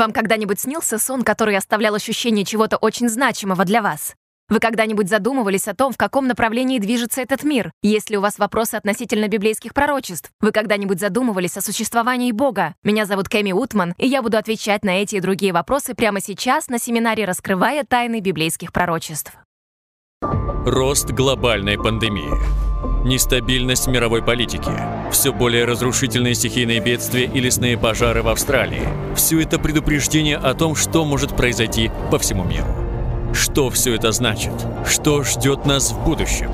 [0.00, 4.14] Вам когда-нибудь снился сон, который оставлял ощущение чего-то очень значимого для вас?
[4.48, 7.70] Вы когда-нибудь задумывались о том, в каком направлении движется этот мир?
[7.82, 10.30] Есть ли у вас вопросы относительно библейских пророчеств?
[10.40, 12.76] Вы когда-нибудь задумывались о существовании Бога?
[12.82, 16.68] Меня зовут Кэми Утман, и я буду отвечать на эти и другие вопросы прямо сейчас
[16.68, 19.34] на семинаре «Раскрывая тайны библейских пророчеств».
[20.64, 22.69] Рост глобальной пандемии.
[23.04, 24.70] Нестабильность мировой политики.
[25.10, 28.88] Все более разрушительные стихийные бедствия и лесные пожары в Австралии.
[29.14, 32.66] Все это предупреждение о том, что может произойти по всему миру.
[33.32, 34.52] Что все это значит?
[34.86, 36.50] Что ждет нас в будущем?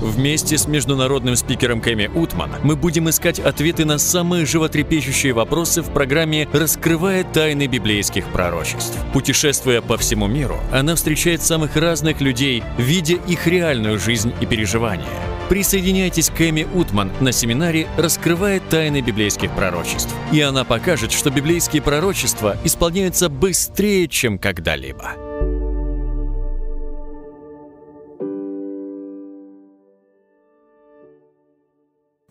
[0.00, 5.92] Вместе с международным спикером Кэми Утман мы будем искать ответы на самые животрепещущие вопросы в
[5.92, 8.96] программе «Раскрывая тайны библейских пророчеств».
[9.12, 15.06] Путешествуя по всему миру, она встречает самых разных людей, видя их реальную жизнь и переживания.
[15.50, 20.14] Присоединяйтесь к Эми Утман на семинаре «Раскрывая тайны библейских пророчеств».
[20.32, 25.29] И она покажет, что библейские пророчества исполняются быстрее, чем когда-либо.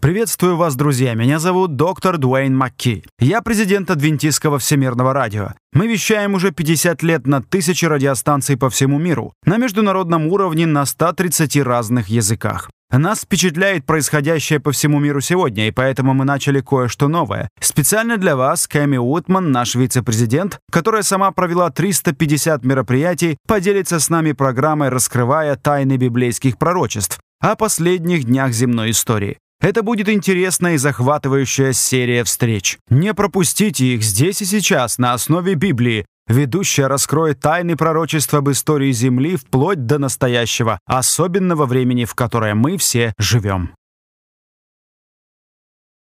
[0.01, 1.13] Приветствую вас, друзья.
[1.13, 3.03] Меня зовут доктор Дуэйн Макки.
[3.19, 5.49] Я президент Адвентистского всемирного радио.
[5.73, 10.85] Мы вещаем уже 50 лет на тысячи радиостанций по всему миру, на международном уровне на
[10.85, 12.69] 130 разных языках.
[12.89, 17.49] Нас впечатляет происходящее по всему миру сегодня, и поэтому мы начали кое-что новое.
[17.59, 24.31] Специально для вас Кэми Утман, наш вице-президент, которая сама провела 350 мероприятий, поделится с нами
[24.31, 29.37] программой «Раскрывая тайны библейских пророчеств» о последних днях земной истории.
[29.61, 32.77] Это будет интересная и захватывающая серия встреч.
[32.89, 36.05] Не пропустите их здесь и сейчас на основе Библии.
[36.27, 42.77] Ведущая раскроет тайны пророчества об истории Земли вплоть до настоящего, особенного времени, в которое мы
[42.77, 43.73] все живем.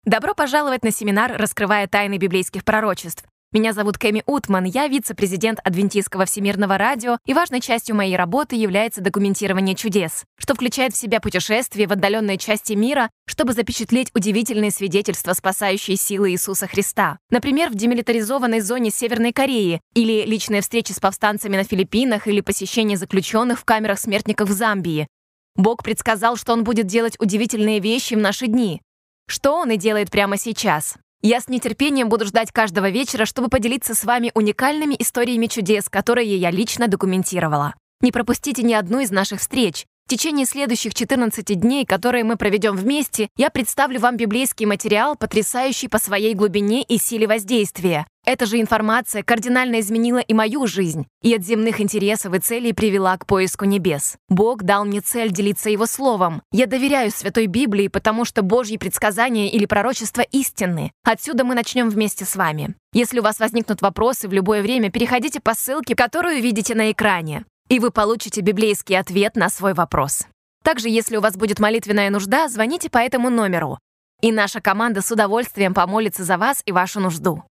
[0.04, 3.24] Добро пожаловать на семинар «Раскрывая тайны библейских пророчеств».
[3.54, 9.00] Меня зовут Кэми Утман, я вице-президент Адвентистского всемирного радио, и важной частью моей работы является
[9.00, 15.34] документирование чудес, что включает в себя путешествия в отдаленные части мира, чтобы запечатлеть удивительные свидетельства
[15.34, 17.18] спасающей силы Иисуса Христа.
[17.30, 22.98] Например, в демилитаризованной зоне Северной Кореи, или личные встречи с повстанцами на Филиппинах, или посещение
[22.98, 25.06] заключенных в камерах смертников в Замбии.
[25.54, 28.82] Бог предсказал, что Он будет делать удивительные вещи в наши дни.
[29.28, 30.96] Что Он и делает прямо сейчас.
[31.26, 36.36] Я с нетерпением буду ждать каждого вечера, чтобы поделиться с вами уникальными историями чудес, которые
[36.36, 37.72] я лично документировала.
[38.02, 39.86] Не пропустите ни одну из наших встреч.
[40.04, 45.88] В течение следующих 14 дней, которые мы проведем вместе, я представлю вам библейский материал, потрясающий
[45.88, 48.06] по своей глубине и силе воздействия.
[48.24, 53.16] Эта же информация кардинально изменила и мою жизнь, и от земных интересов и целей привела
[53.18, 54.16] к поиску небес.
[54.28, 56.42] Бог дал мне цель делиться Его Словом.
[56.52, 60.92] Я доверяю Святой Библии, потому что Божьи предсказания или пророчества истинны.
[61.04, 62.74] Отсюда мы начнем вместе с вами.
[62.92, 67.44] Если у вас возникнут вопросы в любое время, переходите по ссылке, которую видите на экране
[67.68, 70.26] и вы получите библейский ответ на свой вопрос.
[70.62, 73.78] Также, если у вас будет молитвенная нужда, звоните по этому номеру,
[74.20, 77.44] и наша команда с удовольствием помолится за вас и вашу нужду.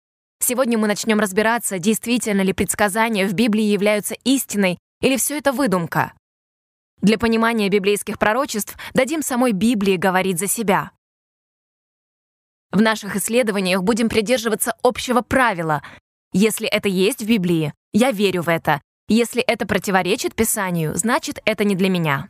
[0.45, 6.11] Сегодня мы начнем разбираться, действительно ли предсказания в Библии являются истиной или все это выдумка.
[7.01, 10.91] Для понимания библейских пророчеств дадим самой Библии говорить за себя.
[12.73, 15.81] В наших исследованиях будем придерживаться общего правила.
[16.33, 21.63] Если это есть в Библии, я верю в это, если это противоречит Писанию, значит, это
[21.63, 22.29] не для меня.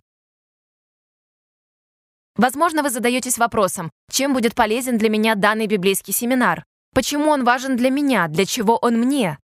[2.36, 6.64] Возможно, вы задаетесь вопросом, чем будет полезен для меня данный библейский семинар?
[6.94, 8.28] Почему он важен для меня?
[8.28, 9.40] Для чего он мне?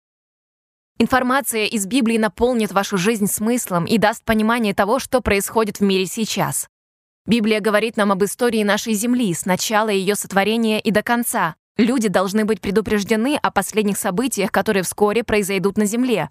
[0.98, 6.06] Информация из Библии наполнит вашу жизнь смыслом и даст понимание того, что происходит в мире
[6.06, 6.68] сейчас.
[7.24, 11.54] Библия говорит нам об истории нашей Земли с начала ее сотворения и до конца.
[11.76, 16.30] Люди должны быть предупреждены о последних событиях, которые вскоре произойдут на Земле.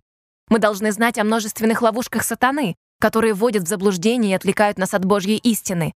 [0.50, 5.06] Мы должны знать о множественных ловушках сатаны, которые вводят в заблуждение и отвлекают нас от
[5.06, 5.94] Божьей истины.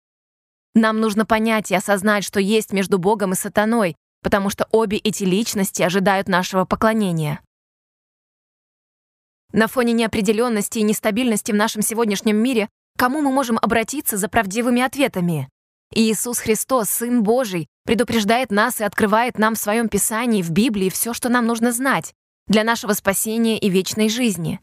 [0.74, 5.24] Нам нужно понять и осознать, что есть между Богом и сатаной, потому что обе эти
[5.24, 7.42] личности ожидают нашего поклонения.
[9.54, 14.82] На фоне неопределенности и нестабильности в нашем сегодняшнем мире кому мы можем обратиться за правдивыми
[14.82, 15.50] ответами?
[15.94, 21.14] Иисус Христос, Сын Божий, предупреждает нас и открывает нам в Своем Писании, в Библии все,
[21.14, 22.14] что нам нужно знать
[22.48, 24.60] для нашего спасения и вечной жизни.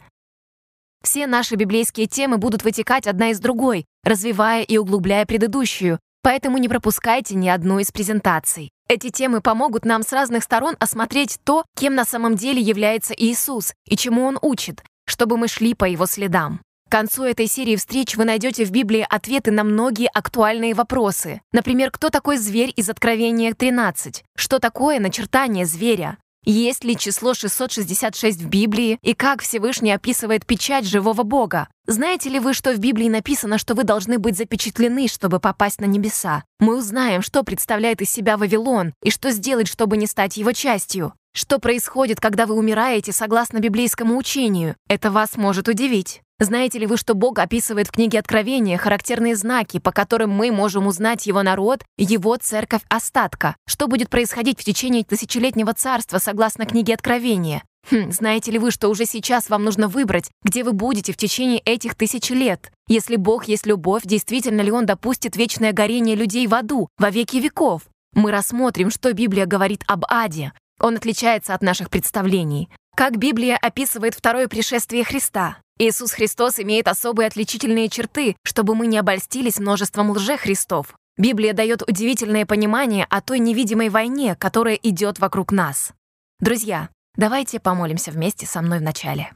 [1.03, 6.69] Все наши библейские темы будут вытекать одна из другой, развивая и углубляя предыдущую, поэтому не
[6.69, 8.71] пропускайте ни одну из презентаций.
[8.87, 13.73] Эти темы помогут нам с разных сторон осмотреть то, кем на самом деле является Иисус
[13.87, 16.61] и чему Он учит, чтобы мы шли по Его следам.
[16.87, 21.41] К концу этой серии встреч вы найдете в Библии ответы на многие актуальные вопросы.
[21.53, 24.23] Например, кто такой зверь из Откровения 13?
[24.37, 26.19] Что такое начертание зверя?
[26.45, 31.69] Есть ли число 666 в Библии и как Всевышний описывает печать живого Бога?
[31.91, 35.87] Знаете ли вы, что в Библии написано, что вы должны быть запечатлены, чтобы попасть на
[35.87, 36.45] небеса?
[36.61, 41.15] Мы узнаем, что представляет из себя Вавилон и что сделать, чтобы не стать его частью.
[41.33, 44.77] Что происходит, когда вы умираете согласно библейскому учению?
[44.87, 46.21] Это вас может удивить.
[46.39, 50.87] Знаете ли вы, что Бог описывает в книге Откровения характерные знаки, по которым мы можем
[50.87, 53.57] узнать его народ, его церковь остатка?
[53.67, 57.63] Что будет происходить в течение тысячелетнего царства согласно книге Откровения?
[57.91, 61.59] Хм, знаете ли вы, что уже сейчас вам нужно выбрать, где вы будете в течение
[61.61, 62.71] этих тысяч лет?
[62.87, 67.37] Если Бог есть любовь, действительно ли Он допустит вечное горение людей в аду во веки
[67.37, 67.83] веков?
[68.15, 70.53] Мы рассмотрим, что Библия говорит об аде.
[70.81, 72.69] Он отличается от наших представлений.
[72.97, 75.59] Как Библия описывает второе пришествие Христа?
[75.79, 80.95] Иисус Христос имеет особые отличительные черты, чтобы мы не обольстились множеством лже-христов.
[81.17, 85.93] Библия дает удивительное понимание о той невидимой войне, которая идет вокруг нас.
[86.41, 86.89] Друзья,
[87.19, 89.35] давайте помолимся вместе со мной в начале.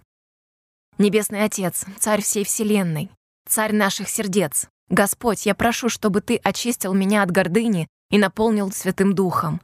[0.97, 3.11] Небесный Отец, Царь всей Вселенной,
[3.47, 9.15] Царь наших сердец, Господь, я прошу, чтобы Ты очистил меня от гордыни и наполнил Святым
[9.15, 9.61] Духом.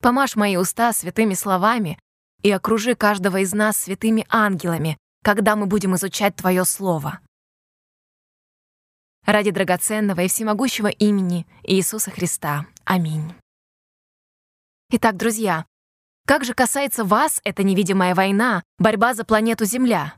[0.00, 1.98] Помажь мои уста святыми словами
[2.42, 7.20] и окружи каждого из нас святыми ангелами, когда мы будем изучать Твое Слово.
[9.24, 12.66] Ради драгоценного и всемогущего имени Иисуса Христа.
[12.84, 13.32] Аминь.
[14.90, 15.64] Итак, друзья,
[16.26, 20.14] как же касается вас эта невидимая война, борьба за планету Земля?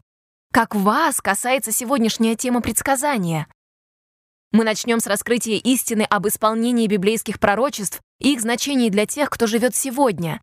[0.52, 3.48] Как вас касается сегодняшняя тема предсказания?
[4.52, 9.46] Мы начнем с раскрытия истины об исполнении библейских пророчеств и их значении для тех, кто
[9.46, 10.40] живет сегодня.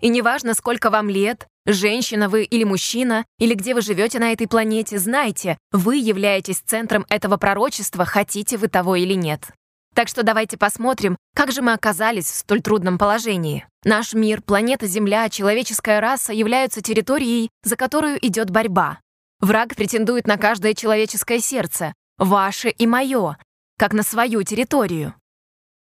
[0.00, 4.48] И неважно, сколько вам лет, Женщина вы или мужчина, или где вы живете на этой
[4.48, 9.52] планете, знайте, вы являетесь центром этого пророчества, хотите вы того или нет.
[9.94, 13.66] Так что давайте посмотрим, как же мы оказались в столь трудном положении.
[13.84, 19.00] Наш мир, планета Земля, человеческая раса являются территорией, за которую идет борьба.
[19.40, 23.36] Враг претендует на каждое человеческое сердце, ваше и мое,
[23.78, 25.14] как на свою территорию.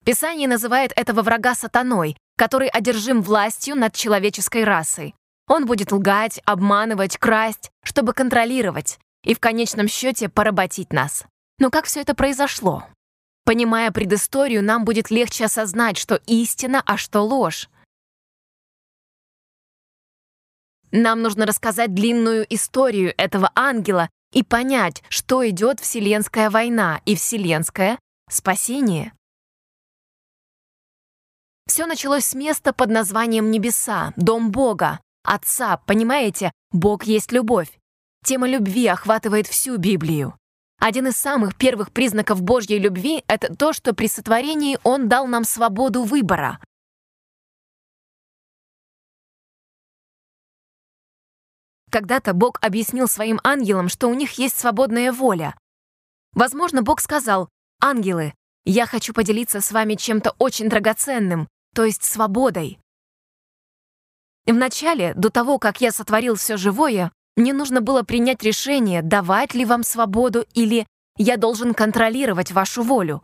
[0.05, 5.13] Писание называет этого врага сатаной, который одержим властью над человеческой расой.
[5.47, 11.25] Он будет лгать, обманывать, красть, чтобы контролировать и в конечном счете поработить нас.
[11.59, 12.85] Но как все это произошло?
[13.45, 17.69] Понимая предысторию, нам будет легче осознать, что истина, а что ложь.
[20.91, 27.99] Нам нужно рассказать длинную историю этого ангела и понять, что идет вселенская война и вселенское
[28.29, 29.13] спасение.
[31.67, 36.51] Все началось с места под названием Небеса, Дом Бога, Отца, понимаете?
[36.71, 37.79] Бог есть любовь.
[38.23, 40.37] Тема любви охватывает всю Библию.
[40.85, 45.45] Один из самых первых признаков Божьей любви— это то, что при сотворении Он дал нам
[45.45, 46.59] свободу выбора.
[51.89, 55.57] Когда-то Бог объяснил своим ангелам, что у них есть свободная воля.
[56.33, 57.47] Возможно, Бог сказал,
[57.79, 58.33] «Ангелы,
[58.65, 62.77] я хочу поделиться с вами чем-то очень драгоценным, то есть свободой.
[64.45, 69.65] Вначале, до того, как я сотворил все живое, мне нужно было принять решение, давать ли
[69.65, 70.85] вам свободу или
[71.17, 73.23] я должен контролировать вашу волю.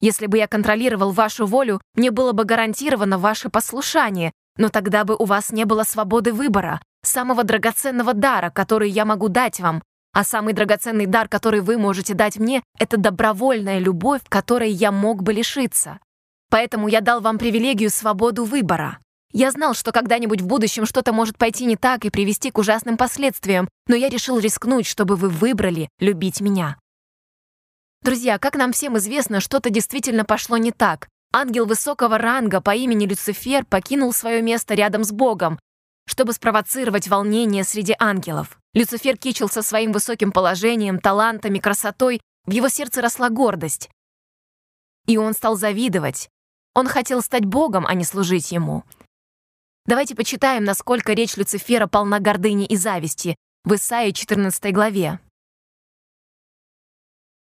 [0.00, 5.16] Если бы я контролировал вашу волю, мне было бы гарантировано ваше послушание, но тогда бы
[5.16, 9.82] у вас не было свободы выбора, самого драгоценного дара, который я могу дать вам.
[10.12, 15.22] А самый драгоценный дар, который вы можете дать мне, это добровольная любовь, которой я мог
[15.22, 15.98] бы лишиться.
[16.50, 18.98] Поэтому я дал вам привилегию свободу выбора.
[19.32, 22.96] Я знал, что когда-нибудь в будущем что-то может пойти не так и привести к ужасным
[22.96, 26.78] последствиям, но я решил рискнуть, чтобы вы выбрали любить меня.
[28.02, 31.08] Друзья, как нам всем известно, что-то действительно пошло не так.
[31.32, 35.58] Ангел высокого ранга по имени Люцифер покинул свое место рядом с Богом,
[36.06, 38.58] чтобы спровоцировать волнение среди ангелов.
[38.74, 43.90] Люцифер кичился своим высоким положением, талантами, красотой, в его сердце росла гордость.
[45.06, 46.30] И он стал завидовать.
[46.74, 48.84] Он хотел стать Богом, а не служить ему.
[49.86, 55.20] Давайте почитаем, насколько речь Люцифера полна гордыни и зависти в Исаии 14 главе.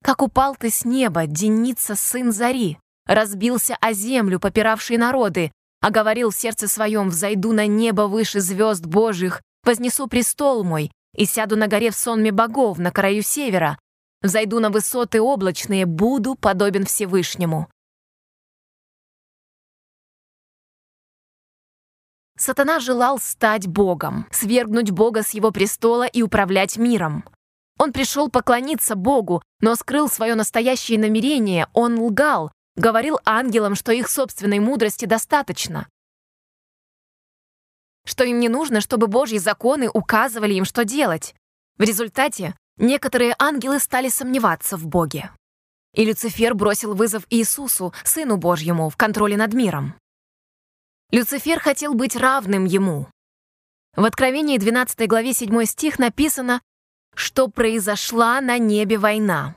[0.02, 6.30] «Как упал ты с неба, Деница, сын Зари, разбился о землю, попиравшие народы, а говорил
[6.30, 11.68] в сердце своем, взойду на небо выше звезд Божьих, вознесу престол мой и сяду на
[11.68, 13.78] горе в сонме богов на краю севера,
[14.22, 17.68] взойду на высоты облачные, буду подобен Всевышнему.
[22.44, 27.24] Сатана желал стать Богом, свергнуть Бога с его престола и управлять миром.
[27.78, 34.10] Он пришел поклониться Богу, но скрыл свое настоящее намерение, он лгал, говорил ангелам, что их
[34.10, 35.88] собственной мудрости достаточно,
[38.04, 41.34] что им не нужно, чтобы Божьи законы указывали им, что делать.
[41.78, 45.30] В результате некоторые ангелы стали сомневаться в Боге.
[45.94, 49.94] И Люцифер бросил вызов Иисусу, Сыну Божьему, в контроле над миром.
[51.14, 53.06] Люцифер хотел быть равным ему.
[53.94, 56.60] В Откровении 12 главе 7 стих написано,
[57.14, 59.54] что произошла на небе война.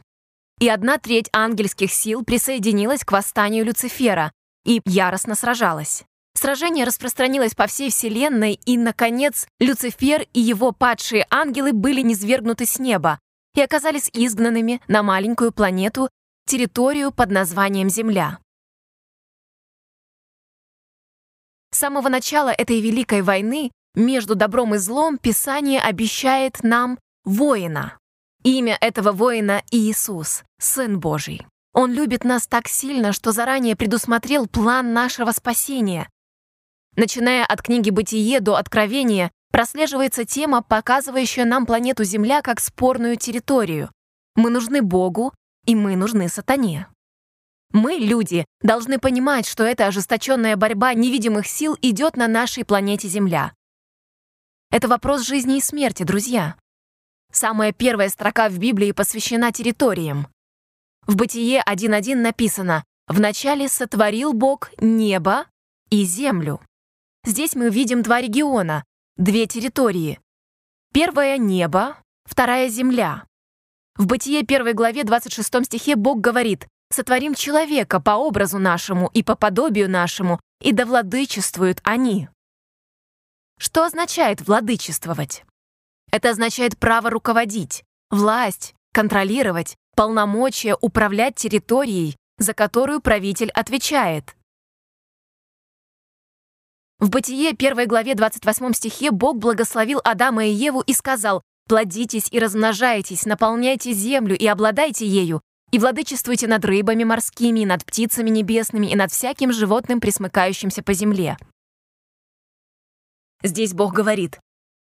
[0.59, 4.31] И одна треть ангельских сил присоединилась к восстанию Люцифера
[4.65, 6.03] и яростно сражалась.
[6.35, 12.77] Сражение распространилось по всей Вселенной, и, наконец, Люцифер и его падшие ангелы были низвергнуты с
[12.77, 13.19] неба
[13.55, 16.11] и оказались изгнанными на маленькую планету,
[16.45, 18.37] территорию под названием Земля.
[21.77, 27.99] С самого начала этой Великой войны между добром и злом Писание обещает нам воина.
[28.43, 31.45] Имя этого воина— Иисус, Сын Божий.
[31.73, 36.09] Он любит нас так сильно, что заранее предусмотрел план нашего спасения.
[36.95, 43.91] Начиная от книги «Бытие» до «Откровения», прослеживается тема, показывающая нам планету Земля как спорную территорию.
[44.33, 45.31] Мы нужны Богу,
[45.67, 46.87] и мы нужны сатане.
[47.71, 53.53] Мы, люди, должны понимать, что эта ожесточенная борьба невидимых сил идет на нашей планете Земля.
[54.71, 56.55] Это вопрос жизни и смерти, друзья.
[57.31, 60.27] Самая первая строка в Библии посвящена территориям.
[61.05, 65.45] В Бытие 1.1 написано «Вначале сотворил Бог небо
[65.89, 66.61] и землю».
[67.25, 68.83] Здесь мы видим два региона,
[69.17, 70.19] две территории.
[70.93, 73.25] Первая— небо, вторая— земля.
[73.95, 79.35] В Бытие 1 главе 26 стихе Бог говорит «Сотворим человека по образу нашему и по
[79.35, 82.29] подобию нашему, и да владычествуют они».
[83.59, 85.43] Что означает владычествовать?
[86.11, 94.35] Это означает право руководить, власть, контролировать, полномочия управлять территорией, за которую правитель отвечает.
[96.99, 102.39] В Бытие 1 главе 28 стихе Бог благословил Адама и Еву и сказал «Плодитесь и
[102.39, 108.87] размножайтесь, наполняйте землю и обладайте ею, и владычествуйте над рыбами морскими, и над птицами небесными,
[108.87, 111.37] и над всяким животным, присмыкающимся по земле».
[113.43, 114.39] Здесь Бог говорит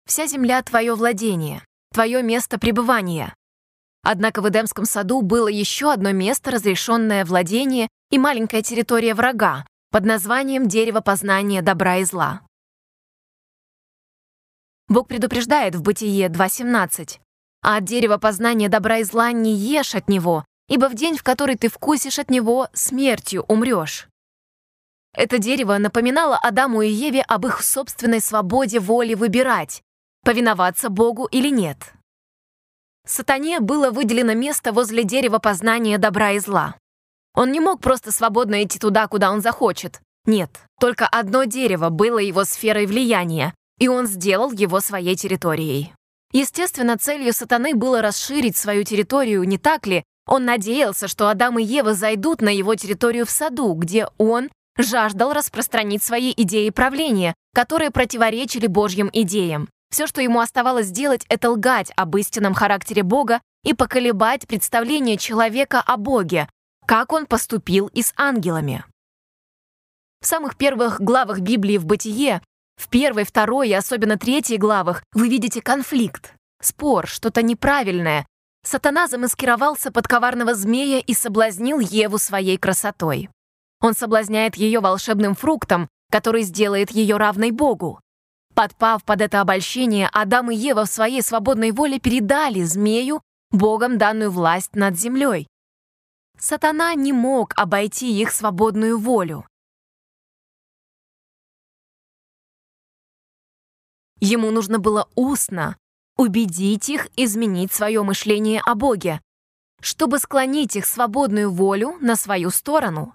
[0.05, 3.33] Вся земля— твое владение, твое место пребывания.
[4.03, 10.05] Однако в Эдемском саду было еще одно место, разрешенное владение и маленькая территория врага под
[10.05, 12.41] названием «Дерево познания добра и зла».
[14.89, 17.19] Бог предупреждает в Бытие 2.17
[17.61, 20.43] «А от дерева познания добра и зла не ешь от него,
[20.73, 24.07] ибо в день, в который ты вкусишь от него, смертью умрешь».
[25.15, 29.83] Это дерево напоминало Адаму и Еве об их собственной свободе воли выбирать,
[30.23, 31.77] повиноваться Богу или нет.
[33.05, 36.75] Сатане было выделено место возле дерева познания добра и зла.
[37.35, 40.01] Он не мог просто свободно идти туда, куда он захочет.
[40.25, 40.49] Нет,
[40.79, 45.93] только одно дерево было его сферой влияния, и он сделал его своей территорией.
[46.31, 50.03] Естественно, целью сатаны было расширить свою территорию, не так ли?
[50.25, 55.33] Он надеялся, что Адам и Ева зайдут на его территорию в саду, где он жаждал
[55.33, 59.69] распространить свои идеи правления, которые противоречили Божьим идеям.
[59.91, 65.81] Все, что ему оставалось сделать, это лгать об истинном характере Бога и поколебать представление человека
[65.85, 66.49] о Боге,
[66.87, 68.83] как он поступил и с ангелами.
[70.21, 72.41] В самых первых главах Библии в Бытие,
[72.75, 78.25] в первой, второй и особенно третьей главах вы видите конфликт, спор, что-то неправильное.
[78.63, 83.29] Сатана замаскировался под коварного змея и соблазнил Еву своей красотой.
[83.81, 87.99] Он соблазняет ее волшебным фруктом, который сделает ее равной Богу.
[88.55, 94.31] Подпав под это обольщение, Адам и Ева в своей свободной воле передали змею Богом данную
[94.31, 95.47] власть над землей.
[96.39, 99.45] Сатана не мог обойти их свободную волю.
[104.19, 105.75] Ему нужно было устно
[106.17, 109.21] убедить их изменить свое мышление о Боге,
[109.81, 113.13] чтобы склонить их свободную волю на свою сторону.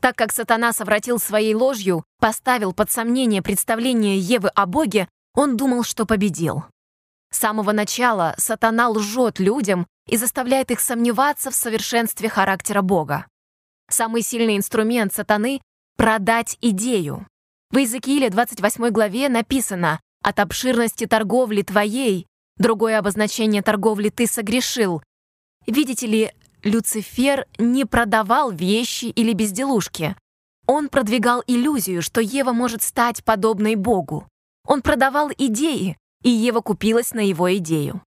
[0.00, 5.82] Так как сатана совратил своей ложью, поставил под сомнение представление Евы о Боге, он думал,
[5.82, 6.64] что победил.
[7.30, 13.26] С самого начала сатана лжет людям и заставляет их сомневаться в совершенстве характера Бога.
[13.90, 15.60] Самый сильный инструмент сатаны—
[15.96, 17.26] продать идею.
[17.70, 25.02] В Иезекииле 28 главе написано «От обширности торговли твоей, другое обозначение торговли ты согрешил».
[25.66, 26.32] Видите ли,
[26.64, 30.16] Люцифер не продавал вещи или безделушки.
[30.66, 34.26] Он продвигал иллюзию, что Ева может стать подобной Богу.
[34.66, 38.02] Он продавал идеи, и Ева купилась на его идею.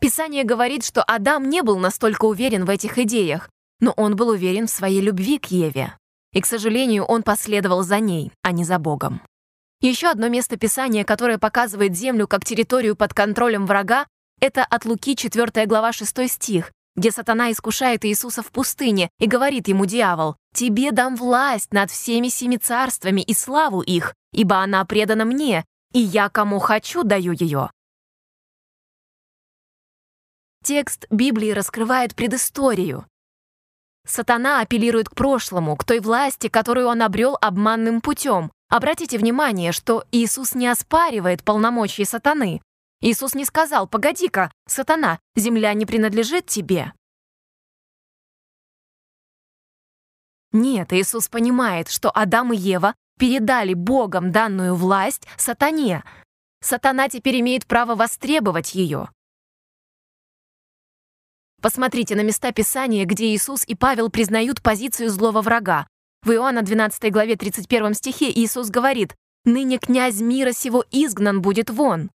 [0.00, 3.50] Писание говорит, что Адам не был настолько уверен в этих идеях,
[3.80, 5.96] но он был уверен в своей любви к Еве.
[6.32, 9.20] И, к сожалению, он последовал за ней, а не за Богом.
[9.80, 14.06] Еще одно место Писания, которое показывает землю как территорию под контролем врага,
[14.38, 19.68] это от Луки 4 глава 6 стих, где сатана искушает Иисуса в пустыне и говорит
[19.68, 25.24] ему дьявол, «Тебе дам власть над всеми семи царствами и славу их, ибо она предана
[25.24, 27.70] мне, и я кому хочу даю ее».
[30.62, 33.06] Текст Библии раскрывает предысторию.
[34.06, 38.52] Сатана апеллирует к прошлому, к той власти, которую он обрел обманным путем.
[38.70, 42.62] Обратите внимание, что Иисус не оспаривает полномочий сатаны.
[43.00, 46.92] Иисус не сказал, «Погоди-ка, сатана, земля не принадлежит тебе».
[50.52, 56.04] Нет, Иисус понимает, что Адам и Ева передали Богом данную власть сатане.
[56.60, 59.10] Сатана теперь имеет право востребовать ее.
[61.60, 65.88] Посмотрите на места Писания, где Иисус и Павел признают позицию злого врага.
[66.22, 72.10] В Иоанна 12 главе 31 стихе Иисус говорит «Ныне князь мира сего изгнан будет вон».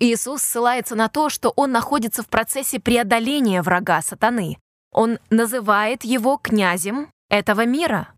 [0.00, 4.58] Иисус ссылается на то, что он находится в процессе преодоления врага сатаны.
[4.92, 8.14] Он называет его князем этого мира.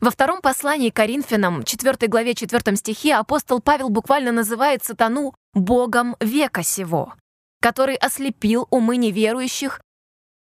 [0.00, 6.62] Во втором послании Коринфянам, 4 главе 4 стихе, апостол Павел буквально называет сатану «богом века
[6.62, 7.14] сего»,
[7.60, 9.80] который ослепил умы неверующих.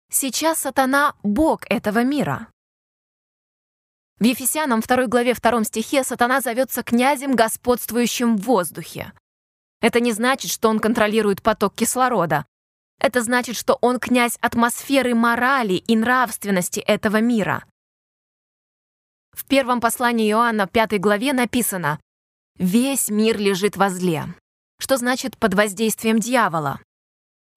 [0.09, 2.47] Сейчас сатана— бог этого мира.
[4.19, 9.11] В Ефесянам 2 главе 2 стихе сатана зовется князем, господствующим в воздухе.
[9.81, 12.45] Это не значит, что он контролирует поток кислорода.
[12.99, 17.65] Это значит, что он князь атмосферы морали и нравственности этого мира.
[19.33, 21.99] В первом послании Иоанна, 5 главе, написано
[22.57, 24.33] «Весь мир лежит во зле»,
[24.79, 26.79] что значит «под воздействием дьявола».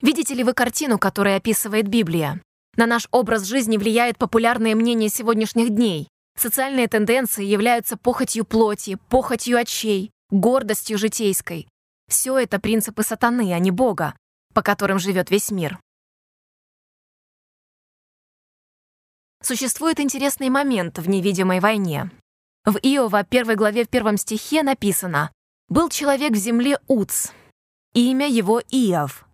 [0.01, 2.41] Видите ли вы картину, которую описывает Библия?
[2.77, 6.09] На наш образ жизни влияет популярное мнение сегодняшних дней.
[6.37, 11.67] Социальные тенденции являются похотью плоти, похотью очей, гордостью житейской.
[12.09, 14.15] Все это принципы сатаны, а не Бога,
[14.55, 15.81] по которым живет весь мир.
[19.43, 22.11] Существует интересный момент в невидимой войне.
[22.65, 25.33] В Иова, первой главе в первом стихе написано
[25.69, 27.29] «Был человек в земле Уц,
[27.95, 29.28] имя его Иов.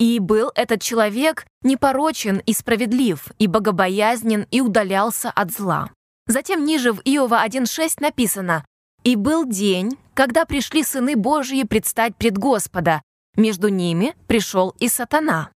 [0.00, 5.92] И был этот человек непорочен и справедлив, и богобоязнен, и удалялся от зла».
[6.26, 8.64] Затем ниже в Иова 1.6 написано
[9.04, 13.02] «И был день, когда пришли сыны Божьи предстать пред Господа,
[13.36, 15.52] между ними пришел и сатана».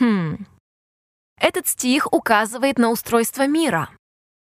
[0.00, 0.46] Хм,
[1.40, 3.90] этот стих указывает на устройство мира.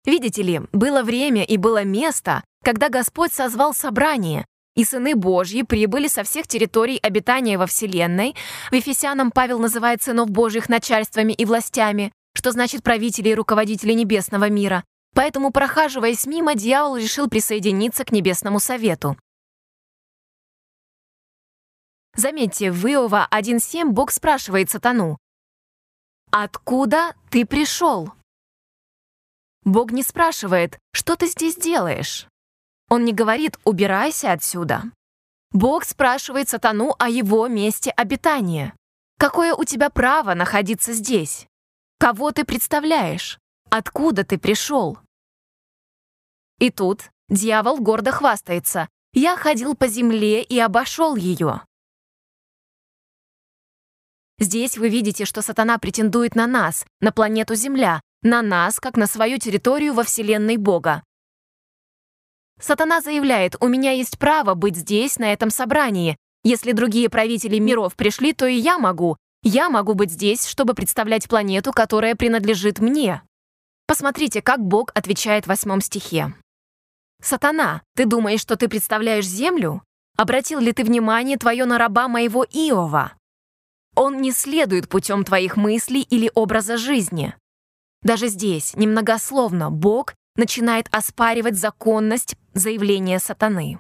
[0.05, 6.09] Видите ли, было время и было место, когда Господь созвал собрание, и сыны Божьи прибыли
[6.09, 8.35] со всех территорий обитания во Вселенной.
[8.71, 14.49] В Ефесянам Павел называет сынов Божьих начальствами и властями, что значит правители и руководители небесного
[14.49, 14.85] мира.
[15.15, 19.17] Поэтому, прохаживаясь мимо, дьявол решил присоединиться к Небесному Совету.
[22.15, 25.19] Заметьте, в Иова 1.7 Бог спрашивает сатану,
[26.31, 28.13] «Откуда ты пришел?»
[29.65, 32.27] Бог не спрашивает, что ты здесь делаешь.
[32.91, 34.83] Он не говорит «убирайся отсюда».
[35.53, 38.75] Бог спрашивает сатану о его месте обитания.
[39.19, 41.47] Какое у тебя право находиться здесь?
[41.99, 43.39] Кого ты представляешь?
[43.71, 44.99] Откуда ты пришел?
[46.59, 48.89] И тут дьявол гордо хвастается.
[49.13, 51.63] «Я ходил по земле и обошел ее».
[54.39, 59.07] Здесь вы видите, что сатана претендует на нас, на планету Земля, на нас, как на
[59.07, 61.03] свою территорию во Вселенной Бога.
[62.61, 66.17] Сатана заявляет, у меня есть право быть здесь, на этом собрании.
[66.45, 69.17] Если другие правители миров пришли, то и я могу.
[69.43, 73.23] Я могу быть здесь, чтобы представлять планету, которая принадлежит мне.
[73.87, 76.35] Посмотрите, как Бог отвечает в восьмом стихе.
[77.23, 79.83] «Сатана, ты думаешь, что ты представляешь Землю?
[80.17, 83.15] Обратил ли ты внимание твое на раба моего Иова?
[83.97, 87.35] Он не следует путем твоих мыслей или образа жизни.
[88.03, 93.79] Даже здесь, немногословно, Бог начинает оспаривать законность заявления сатаны.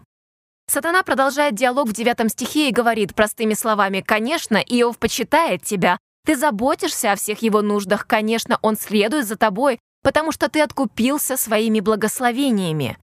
[0.66, 6.36] Сатана продолжает диалог в девятом стихе и говорит простыми словами, «Конечно, Иов почитает тебя, ты
[6.36, 11.80] заботишься о всех его нуждах, конечно, он следует за тобой, потому что ты откупился своими
[11.80, 12.98] благословениями».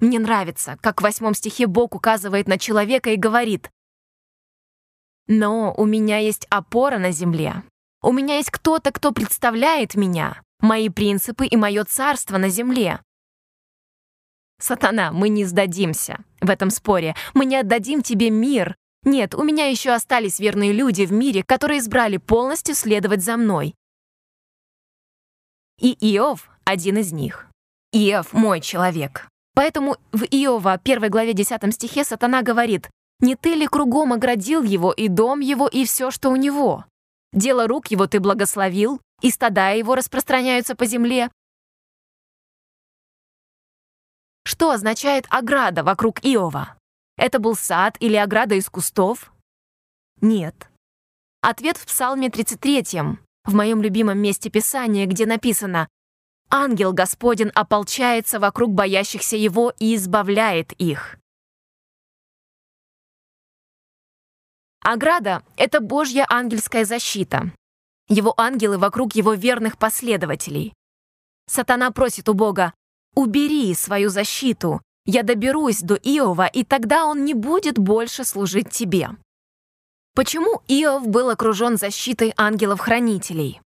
[0.00, 3.70] Мне нравится, как в восьмом стихе Бог указывает на человека и говорит,
[5.26, 7.62] но у меня есть опора на земле.
[8.02, 13.02] У меня есть кто-то, кто представляет меня, мои принципы и мое царство на земле.
[14.58, 17.14] «Сатана, мы не сдадимся в этом споре.
[17.34, 18.76] Мы не отдадим тебе мир.
[19.04, 23.74] Нет, у меня еще остались верные люди в мире, которые избрали полностью следовать за мной.
[25.80, 27.48] И Иов— один из них.
[27.90, 29.28] Иов— мой человек.
[29.54, 34.92] Поэтому в Иова, 1 главе 10 стихе, сатана говорит, «Не ты ли кругом оградил его
[34.92, 36.84] и дом его, и все, что у него?
[37.32, 41.30] Дело рук его ты благословил, и стада его распространяются по земле».
[44.44, 46.76] Что означает ограда вокруг Иова?
[47.16, 49.32] Это был сад или ограда из кустов?
[50.20, 50.68] Нет.
[51.40, 52.84] Ответ в Псалме 33,
[53.44, 55.88] в моем любимом месте Писания, где написано
[56.50, 61.18] «Ангел Господень ополчается вокруг боящихся Его и избавляет их».
[64.80, 67.52] Ограда— это Божья ангельская защита.
[68.12, 70.74] Его ангелы вокруг его верных последователей.
[71.46, 72.74] Сатана просит у Бога
[73.14, 79.08] «Убери свою защиту, я доберусь до Иова, и тогда он не будет больше служить тебе».
[80.14, 83.62] Почему Иов был окружен защитой ангелов-хранителей?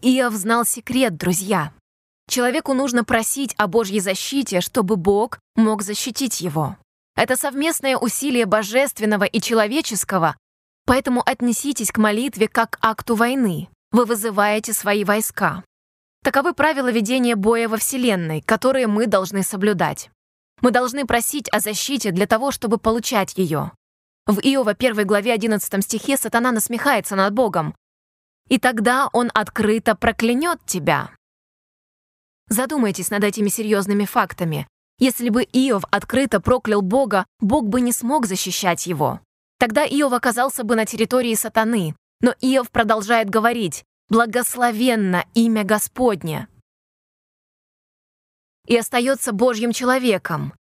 [0.00, 1.74] Иов знал секрет, друзья.
[2.26, 6.78] Человеку нужно просить о Божьей защите, чтобы Бог мог защитить его.
[7.16, 10.36] Это совместное усилие божественного и человеческого,
[10.90, 13.68] поэтому отнеситесь к молитве как к акту войны.
[13.92, 15.62] Вы вызываете свои войска.
[16.24, 20.10] Таковы правила ведения боя во Вселенной, которые мы должны соблюдать.
[20.62, 23.70] Мы должны просить о защите для того, чтобы получать ее.
[24.26, 27.76] В Иова 1 главе 11 стихе сатана насмехается над Богом.
[28.48, 31.10] «И тогда он открыто проклянет тебя».
[32.48, 34.66] Задумайтесь над этими серьезными фактами.
[34.98, 39.20] Если бы Иов открыто проклял Бога, Бог бы не смог защищать его.
[39.60, 41.94] Тогда Иов оказался бы на территории сатаны.
[42.22, 46.48] Но Иов продолжает говорить благословенно имя Господне.
[48.66, 50.54] И остается Божьим человеком.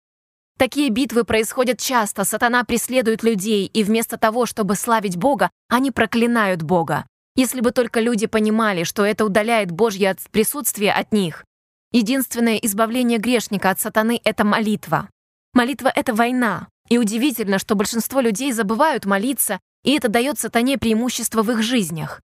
[0.59, 6.63] Такие битвы происходят часто, сатана преследует людей, и вместо того, чтобы славить Бога, они проклинают
[6.63, 7.07] Бога.
[7.37, 11.45] Если бы только люди понимали, что это удаляет Божье присутствие от них.
[11.93, 15.09] Единственное избавление грешника от сатаны— это молитва.
[15.55, 16.67] Молитва— это война.
[16.89, 22.23] И удивительно, что большинство людей забывают молиться, и это дает сатане преимущество в их жизнях.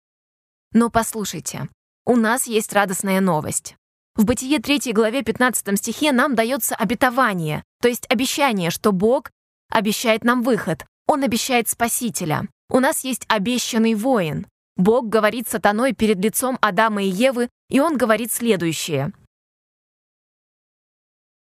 [0.72, 1.68] Но послушайте,
[2.06, 3.76] у нас есть радостная новость.
[4.16, 9.30] В Бытие 3 главе 15 стихе нам дается обетование, то есть обещание, что Бог
[9.70, 12.48] обещает нам выход, Он обещает Спасителя.
[12.70, 14.46] У нас есть обещанный воин.
[14.76, 19.12] Бог говорит сатаной перед лицом Адама и Евы, и Он говорит следующее.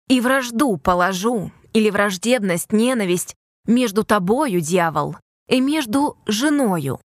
[0.09, 3.35] «И вражду положу, или враждебность, ненависть
[3.67, 5.17] между тобою, дьявол,
[5.49, 7.01] и между женою,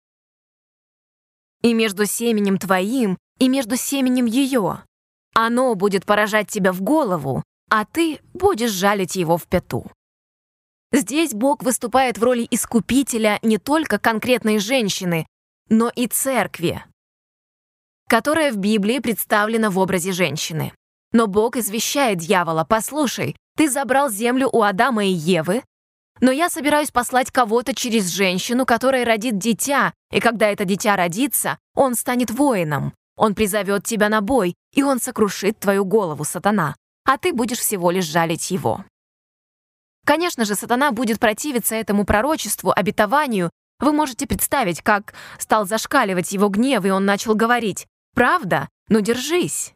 [1.62, 4.84] и между семенем твоим, и между семенем ее.
[5.34, 9.90] Оно будет поражать тебя в голову, а ты будешь жалить его в пяту.
[10.92, 15.28] Здесь Бог выступает в роли искупителя не только конкретной женщины,
[15.70, 16.84] но и церкви,
[18.08, 20.74] которая в Библии представлена в образе женщины.
[21.12, 25.64] Но Бог извещает дьявола, «Послушай, ты забрал землю у Адама и Евы,
[26.22, 31.58] но я собираюсь послать кого-то через женщину, которая родит дитя, и когда это дитя родится,
[31.76, 32.94] он станет воином.
[33.18, 37.92] Он призовет тебя на бой, и он сокрушит твою голову, сатана, а ты будешь всего
[37.92, 38.84] лишь жалить его.
[40.06, 43.50] Конечно же, сатана будет противиться этому пророчеству, обетованию.
[43.80, 48.70] Вы можете представить, как стал зашкаливать его гнев, и он начал говорить «Правда?
[48.88, 49.75] Ну держись!»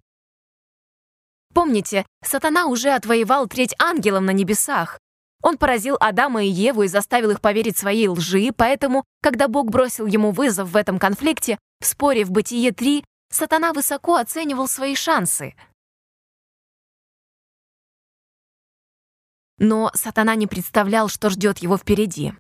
[1.54, 5.00] Помните, сатана уже отвоевал треть ангелов на небесах,
[5.42, 10.06] он поразил Адама и Еву и заставил их поверить своей лжи, поэтому, когда Бог бросил
[10.06, 15.56] ему вызов в этом конфликте, в споре в Бытие 3, сатана высоко оценивал свои шансы.
[19.58, 22.34] Но сатана не представлял, что ждет его впереди.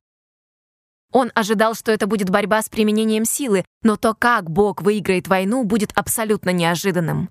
[1.11, 5.63] Он ожидал, что это будет борьба с применением силы, но то, как Бог выиграет войну,
[5.63, 7.29] будет абсолютно неожиданным.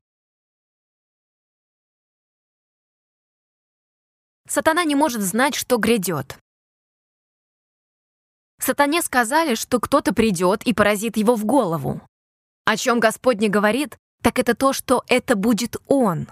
[4.48, 6.38] Сатана не может знать, что грядет.
[8.60, 12.00] Сатане сказали, что кто-то придет и поразит его в голову.
[12.64, 16.28] О чем Господь не говорит, так это то, что это будет Он.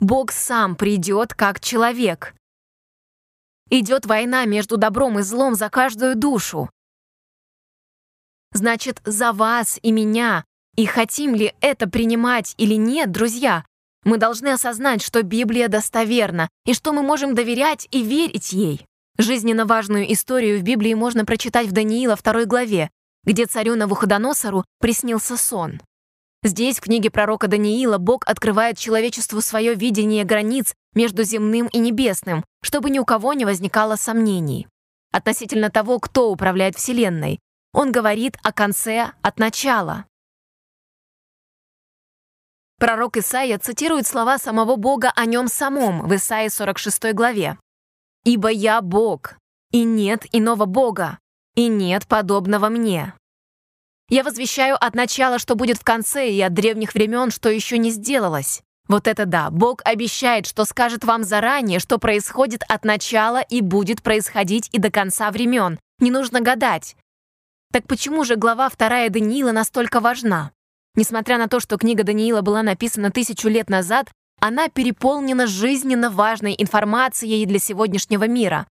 [0.00, 2.34] Бог сам придет как человек.
[3.68, 6.70] Идет война между добром и злом за каждую душу.
[8.52, 10.44] Значит, за вас и меня.
[10.76, 13.64] И хотим ли это принимать или нет, друзья,
[14.04, 18.86] мы должны осознать, что Библия достоверна, и что мы можем доверять и верить ей.
[19.18, 22.90] Жизненно важную историю в Библии можно прочитать в Даниила 2 главе,
[23.24, 25.80] где царю Навуходоносору приснился сон.
[26.42, 32.44] Здесь, в книге пророка Даниила, Бог открывает человечеству свое видение границ между земным и небесным,
[32.62, 34.66] чтобы ни у кого не возникало сомнений.
[35.12, 37.40] Относительно того, кто управляет Вселенной,
[37.74, 40.06] он говорит о конце от начала.
[42.80, 47.58] Пророк Исаия цитирует слова самого Бога о нем самом в Исаии 46 главе.
[48.24, 49.34] «Ибо я Бог,
[49.70, 51.18] и нет иного Бога,
[51.54, 53.12] и нет подобного мне.
[54.08, 57.90] Я возвещаю от начала, что будет в конце, и от древних времен, что еще не
[57.90, 58.62] сделалось.
[58.88, 64.02] Вот это да, Бог обещает, что скажет вам заранее, что происходит от начала и будет
[64.02, 65.78] происходить и до конца времен.
[65.98, 66.96] Не нужно гадать.
[67.74, 70.52] Так почему же глава вторая Даниила настолько важна?
[70.96, 76.54] Несмотря на то, что книга Даниила была написана тысячу лет назад, она переполнена жизненно важной
[76.58, 78.66] информацией для сегодняшнего мира.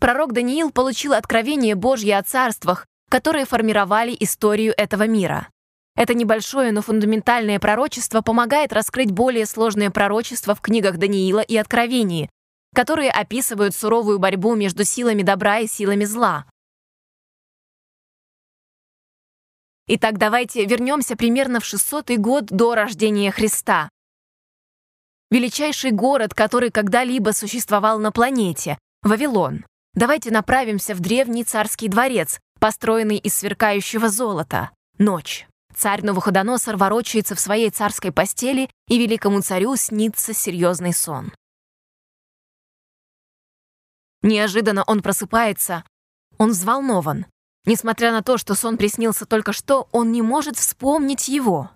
[0.00, 5.48] Пророк Даниил получил откровение Божье о царствах, которые формировали историю этого мира.
[5.94, 12.30] Это небольшое, но фундаментальное пророчество помогает раскрыть более сложные пророчества в книгах Даниила и Откровении,
[12.74, 16.46] которые описывают суровую борьбу между силами добра и силами зла.
[19.94, 23.90] Итак, давайте вернемся примерно в 600 год до рождения Христа.
[25.30, 29.66] Величайший город, который когда-либо существовал на планете— Вавилон.
[29.92, 34.70] Давайте направимся в древний царский дворец, построенный из сверкающего золота.
[34.96, 35.46] Ночь.
[35.76, 41.34] Царь Новоходоносор ворочается в своей царской постели, и великому царю снится серьезный сон.
[44.22, 45.84] Неожиданно он просыпается.
[46.38, 47.26] Он взволнован.
[47.64, 51.70] Несмотря на то, что сон приснился только что, он не может вспомнить его.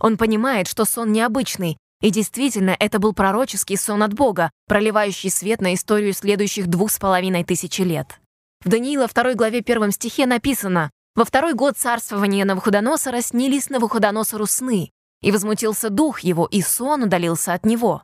[0.00, 5.60] Он понимает, что сон необычный, и действительно, это был пророческий сон от Бога, проливающий свет
[5.60, 8.18] на историю следующих двух с половиной тысячи лет.
[8.64, 14.90] В Даниила 2 главе 1 стихе написано «Во второй год царствования Навуходоносора снились Навуходоносору сны,
[15.20, 18.02] и возмутился дух его, и сон удалился от него».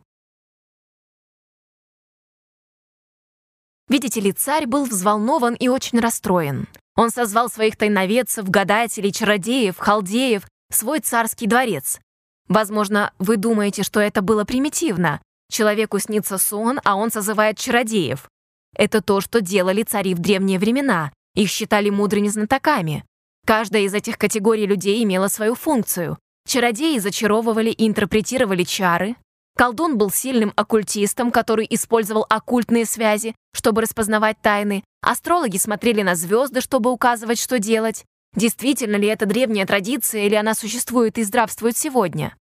[3.88, 6.66] Видите ли, царь был взволнован и очень расстроен.
[6.96, 12.00] Он созвал своих тайноведцев, гадателей, чародеев, халдеев свой царский дворец.
[12.48, 15.20] Возможно, вы думаете, что это было примитивно.
[15.50, 18.28] Человеку снится сон, а он созывает чародеев.
[18.74, 21.12] Это то, что делали цари в древние времена.
[21.34, 23.04] Их считали мудрыми знатоками.
[23.46, 26.18] Каждая из этих категорий людей имела свою функцию.
[26.46, 29.16] Чародеи зачаровывали и интерпретировали чары.
[29.58, 34.84] Колдун был сильным оккультистом, который использовал оккультные связи, чтобы распознавать тайны.
[35.02, 38.04] Астрологи смотрели на звезды, чтобы указывать, что делать.
[38.36, 42.36] Действительно ли это древняя традиция, или она существует и здравствует сегодня?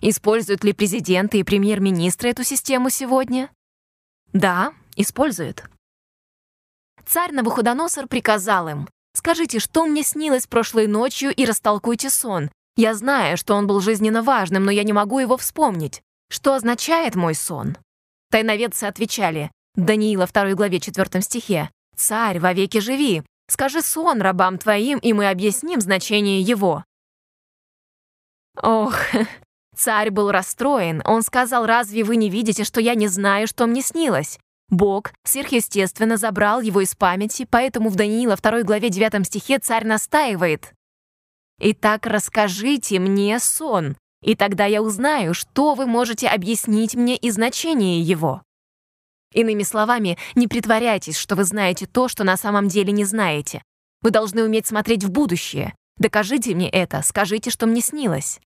[0.00, 3.52] Используют ли президенты и премьер-министры эту систему сегодня?
[4.32, 5.62] Да, используют.
[7.06, 12.50] Царь Навуходоносор приказал им, «Скажите, что мне снилось прошлой ночью и растолкуйте сон.
[12.76, 16.02] Я знаю, что он был жизненно важным, но я не могу его вспомнить.
[16.30, 17.76] Что означает мой сон?»
[18.30, 25.12] Тайноведцы отвечали, Даниила 2 главе 4 стихе, «Царь, вовеки живи, скажи сон рабам твоим, и
[25.12, 26.84] мы объясним значение его».
[28.60, 28.94] Ох,
[29.76, 31.02] Царь был расстроен.
[31.04, 34.38] Он сказал, «Разве вы не видите, что я не знаю, что мне снилось?»
[34.70, 40.72] Бог сверхъестественно забрал его из памяти, поэтому в Даниила 2 главе 9 стихе царь настаивает.
[41.58, 48.00] «Итак, расскажите мне сон, и тогда я узнаю, что вы можете объяснить мне и значение
[48.00, 48.42] его».
[49.34, 53.62] Иными словами, не притворяйтесь, что вы знаете то, что на самом деле не знаете.
[54.02, 55.74] Вы должны уметь смотреть в будущее.
[55.98, 58.40] Докажите мне это, скажите, что мне снилось.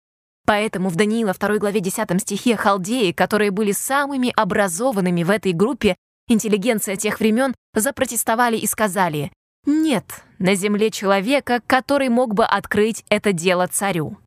[0.44, 5.96] Поэтому в Даниила 2 главе 10 стихе халдеи, которые были самыми образованными в этой группе,
[6.28, 9.32] интеллигенция тех времен, запротестовали и сказали
[9.66, 10.04] «Нет
[10.38, 14.18] на земле человека, который мог бы открыть это дело царю».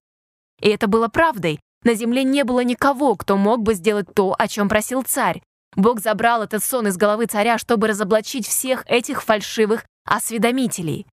[0.61, 1.59] И это было правдой.
[1.83, 5.41] На земле не было никого, кто мог бы сделать то, о чем просил царь.
[5.75, 11.05] Бог забрал этот сон из головы царя, чтобы разоблачить всех этих фальшивых осведомителей.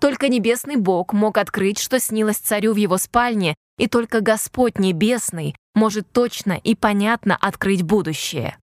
[0.00, 5.54] Только небесный Бог мог открыть, что снилось царю в его спальне, и только Господь Небесный
[5.74, 8.58] может точно и понятно открыть будущее.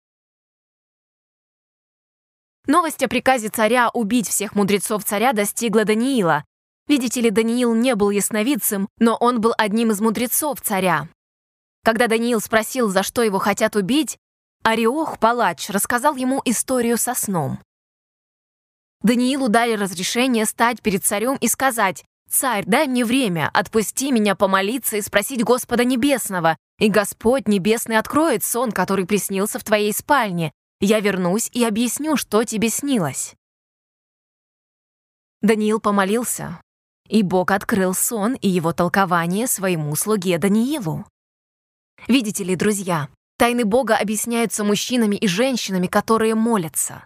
[2.66, 6.44] Новость о приказе царя убить всех мудрецов царя достигла Даниила.
[6.86, 11.08] Видите ли, Даниил не был ясновидцем, но он был одним из мудрецов царя.
[11.84, 14.18] Когда Даниил спросил, за что его хотят убить,
[14.62, 17.60] Ариох, палач, рассказал ему историю со сном.
[19.02, 24.98] Даниилу дали разрешение стать перед царем и сказать, «Царь, дай мне время, отпусти меня помолиться
[24.98, 30.52] и спросить Господа Небесного, и Господь Небесный откроет сон, который приснился в твоей спальне.
[30.80, 33.34] Я вернусь и объясню, что тебе снилось».
[35.42, 36.60] Даниил помолился,
[37.08, 41.06] И Бог открыл сон и его толкование своему слуге Даниилу.
[42.08, 47.04] Видите ли, друзья, тайны Бога объясняются мужчинами и женщинами, которые молятся.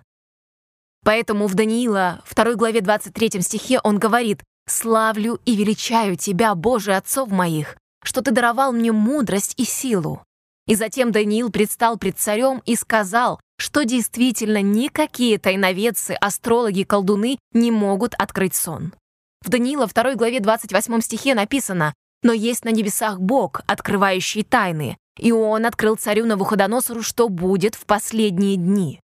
[1.05, 7.31] Поэтому в Даниила, 2 главе 23 стихе, он говорит «Славлю и величаю Тебя, Боже, отцов
[7.31, 10.25] моих, что Ты даровал мне мудрость и силу».
[10.67, 17.71] И затем Даниил предстал пред царем и сказал, что действительно никакие тайноведцы, астрологи, колдуны не
[17.71, 18.93] могут открыть сон.
[19.41, 25.33] В Даниила 2 главе 28 стихе написано «Но есть на небесах Бог, открывающий тайны, и
[25.33, 29.01] Он открыл царю Навуходоносору, что будет в последние дни».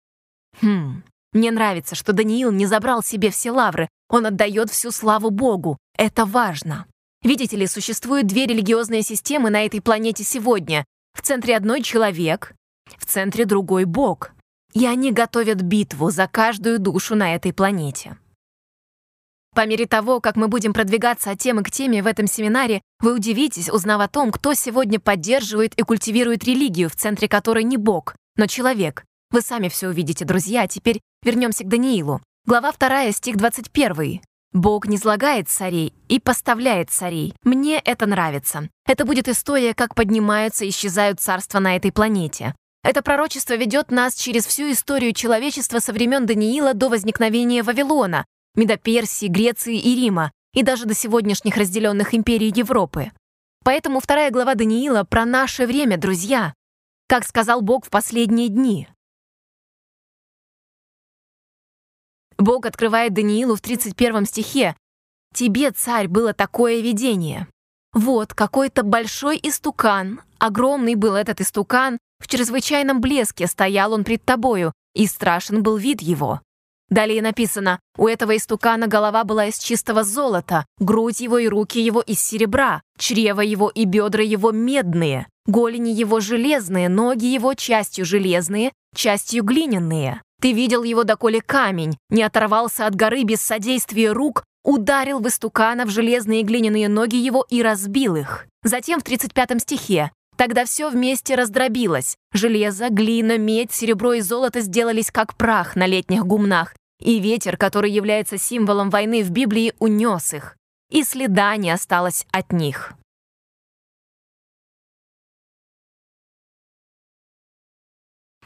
[0.59, 5.77] Хм, мне нравится, что Даниил не забрал себе все лавры, он отдает всю славу Богу.
[5.95, 6.87] Это важно.
[7.21, 10.83] Видите ли, существуют две религиозные системы на этой планете сегодня.
[11.13, 12.55] В центре одной человек,
[12.97, 14.31] в центре другой Бог.
[14.77, 18.15] И они готовят битву за каждую душу на этой планете.
[19.55, 23.15] По мере того, как мы будем продвигаться от темы к теме в этом семинаре, вы
[23.15, 28.15] удивитесь, узнав о том, кто сегодня поддерживает и культивирует религию, в центре которой не Бог,
[28.35, 29.03] но человек.
[29.31, 30.61] Вы сами все увидите, друзья.
[30.61, 32.21] А теперь вернемся к Даниилу.
[32.45, 34.21] Глава 2, стих 21.
[34.53, 37.33] Бог не злагает царей и поставляет царей.
[37.43, 38.69] Мне это нравится.
[38.85, 42.53] Это будет история, как поднимаются и исчезают царства на этой планете.
[42.87, 49.27] Это пророчество ведет нас через всю историю человечества со времен Даниила до возникновения Вавилона, Медоперсии,
[49.27, 53.11] Греции и Рима, и даже до сегодняшних разделенных империй Европы.
[53.65, 56.53] Поэтому вторая глава Даниила про наше время, друзья.
[57.09, 58.87] Как сказал Бог в последние дни.
[62.37, 64.77] Бог открывает Даниилу в 31 стихе.
[65.33, 67.49] «Тебе, царь, было такое видение.
[67.91, 74.73] Вот какой-то большой истукан, огромный был этот истукан, в чрезвычайном блеске стоял он пред тобою,
[74.93, 76.41] и страшен был вид его.
[76.89, 81.99] Далее написано, у этого истукана голова была из чистого золота, грудь его и руки его
[82.01, 88.71] из серебра, чрево его и бедра его медные, голени его железные, ноги его частью железные,
[88.95, 90.21] частью глиняные.
[90.41, 95.85] Ты видел его, доколе камень, не оторвался от горы без содействия рук, ударил в истукана
[95.85, 98.45] в железные глиняные ноги его и разбил их.
[98.63, 102.15] Затем в 35 стихе Тогда все вместе раздробилось.
[102.31, 107.91] Железо, глина, медь, серебро и золото сделались как прах на летних гумнах, и ветер, который
[107.91, 110.55] является символом войны в Библии, унес их,
[110.89, 112.93] и следа не осталось от них.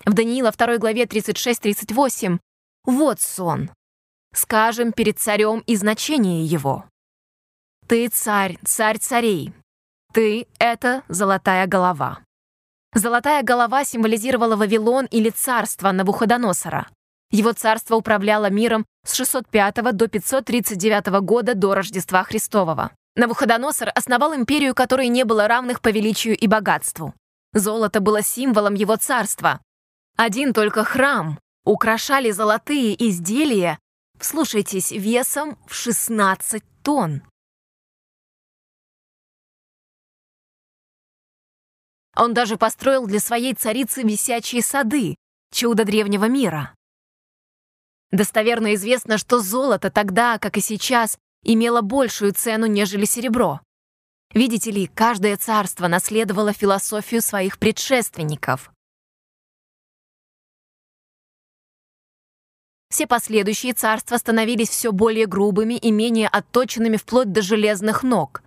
[0.06, 2.40] В Даниила 2 главе 36-38
[2.86, 3.70] «Вот сон.
[4.34, 6.86] Скажем перед царем и значение его.
[7.88, 9.54] Ты царь, царь царей,
[10.12, 12.20] ты— это золотая голова.
[12.94, 16.88] Золотая голова символизировала Вавилон или царство Навуходоносора.
[17.32, 22.92] Его царство управляло миром с 605 до 539 года до Рождества Христового.
[23.16, 27.14] Навуходоносор основал империю, которой не было равных по величию и богатству.
[27.54, 29.62] Золото было символом его царства.
[30.18, 33.80] Один только храм украшали золотые изделия,
[34.20, 37.22] вслушайтесь, весом в 16 тонн.
[42.22, 45.16] Он даже построил для своей царицы висячие сады,
[45.52, 46.76] чудо древнего мира.
[48.12, 53.60] Достоверно известно, что золото тогда, как и сейчас, имело большую цену, нежели серебро.
[54.36, 58.72] Видите ли, каждое царство наследовало философию своих предшественников.
[62.92, 68.44] Все последующие царства становились все более грубыми и менее отточенными вплоть до железных ног.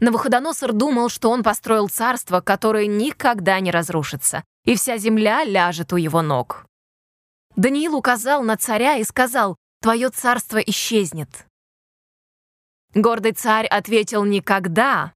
[0.00, 5.96] Навуходоносор думал, что он построил царство, которое никогда не разрушится, и вся земля ляжет у
[5.96, 6.66] его ног.
[7.54, 11.46] Даниил указал на царя и сказал, «Твое царство исчезнет».
[12.94, 15.12] Гордый царь ответил «Никогда».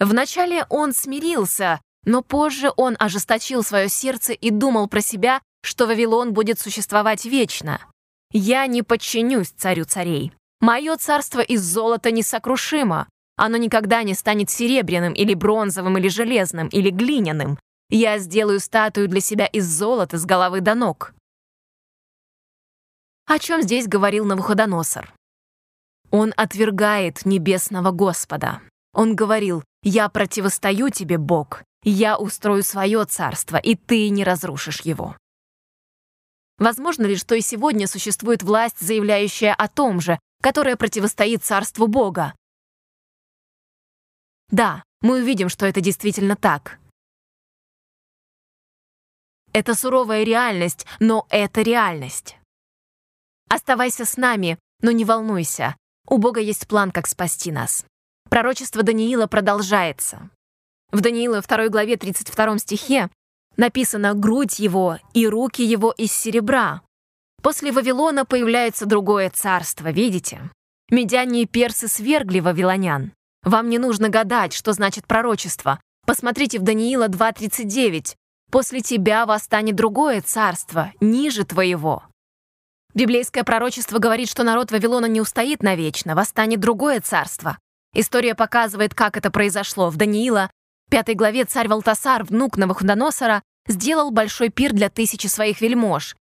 [0.00, 6.32] Вначале он смирился, но позже он ожесточил свое сердце и думал про себя, что Вавилон
[6.32, 7.80] будет существовать вечно.
[8.32, 10.32] «Я не подчинюсь царю царей.
[10.60, 16.90] Мое царство из золота несокрушимо, оно никогда не станет серебряным или бронзовым или железным или
[16.90, 17.58] глиняным.
[17.88, 21.14] Я сделаю статую для себя из золота с головы до ног.
[23.26, 25.14] О чем здесь говорил Навуходоносор?
[26.10, 28.60] Он отвергает небесного Господа.
[28.92, 35.16] Он говорил, «Я противостою тебе, Бог, я устрою свое царство, и ты не разрушишь его».
[36.58, 42.34] Возможно ли, что и сегодня существует власть, заявляющая о том же, которая противостоит царству Бога,
[44.50, 46.78] да, мы увидим, что это действительно так.
[49.52, 52.36] Это суровая реальность, но это реальность.
[53.48, 55.76] Оставайся с нами, но не волнуйся.
[56.06, 57.84] У Бога есть план, как спасти нас.
[58.30, 60.30] Пророчество Даниила продолжается.
[60.92, 63.10] В Даниила 2 главе 32 стихе
[63.56, 66.82] написано «грудь его и руки его из серебра».
[67.42, 70.50] После Вавилона появляется другое царство, видите?
[70.90, 73.12] Медяне и персы свергли вавилонян.
[73.42, 75.80] Вам не нужно гадать, что значит пророчество.
[76.06, 78.14] Посмотрите в Даниила 2.39.
[78.50, 82.02] «После тебя восстанет другое царство, ниже твоего».
[82.94, 87.58] Библейское пророчество говорит, что народ Вавилона не устоит навечно, восстанет другое царство.
[87.94, 89.90] История показывает, как это произошло.
[89.90, 90.50] В Даниила,
[90.90, 96.16] пятой главе, царь Валтасар, внук Навуходоносора, сделал большой пир для тысячи своих вельмож.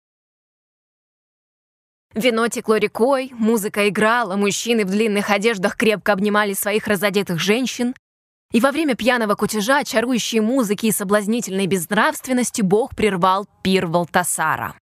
[2.14, 7.94] Вино текло рекой, музыка играла, мужчины в длинных одеждах крепко обнимали своих разодетых женщин.
[8.52, 14.76] И во время пьяного кутежа, чарующей музыки и соблазнительной безнравственности, Бог прервал пир Валтасара.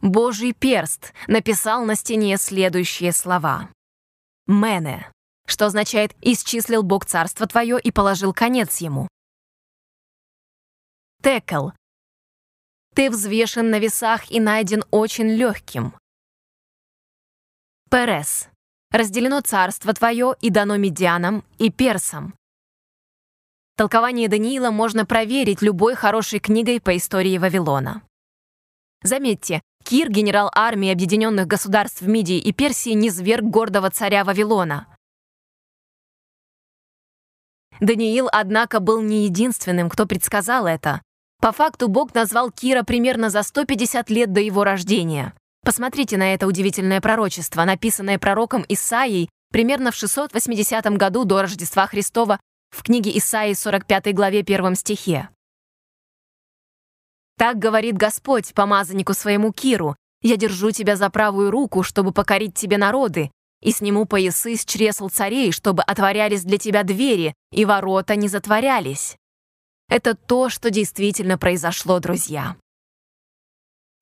[0.00, 3.70] Божий перст написал на стене следующие слова.
[4.46, 5.10] «Мене»,
[5.46, 9.08] что означает «исчислил Бог царство твое и положил конец ему».
[11.22, 11.70] «Текл»,
[12.94, 15.94] ты взвешен на весах и найден очень легким.
[17.90, 18.48] Перес,
[18.90, 22.34] разделено царство твое и дано медианам и персам.
[23.76, 28.02] Толкование Даниила можно проверить любой хорошей книгой по истории Вавилона.
[29.02, 34.86] Заметьте, Кир, генерал армии Объединенных Государств Мидии и Персии, не зверг гордого царя Вавилона.
[37.80, 41.02] Даниил, однако, был не единственным, кто предсказал это.
[41.44, 45.34] По факту Бог назвал Кира примерно за 150 лет до его рождения.
[45.62, 52.40] Посмотрите на это удивительное пророчество, написанное пророком Исаией примерно в 680 году до Рождества Христова
[52.70, 55.28] в книге Исаии 45 главе 1 стихе.
[57.36, 62.78] Так говорит Господь помазаннику своему Киру, «Я держу тебя за правую руку, чтобы покорить тебе
[62.78, 63.30] народы,
[63.60, 69.18] и сниму поясы с чресл царей, чтобы отворялись для тебя двери, и ворота не затворялись».
[69.94, 72.56] Это то, что действительно произошло, друзья.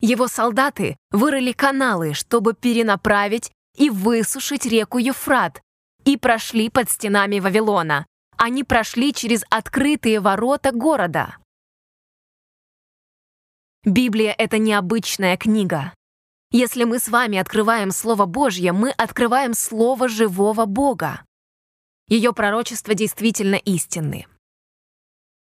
[0.01, 5.61] Его солдаты вырыли каналы, чтобы перенаправить и высушить реку Ефрат,
[6.07, 8.07] и прошли под стенами Вавилона.
[8.39, 11.37] Они прошли через открытые ворота города.
[13.85, 15.93] Библия— это необычная книга.
[16.53, 21.23] Если мы с вами открываем Слово Божье, мы открываем Слово живого Бога.
[22.09, 24.27] Ее пророчества действительно истинны.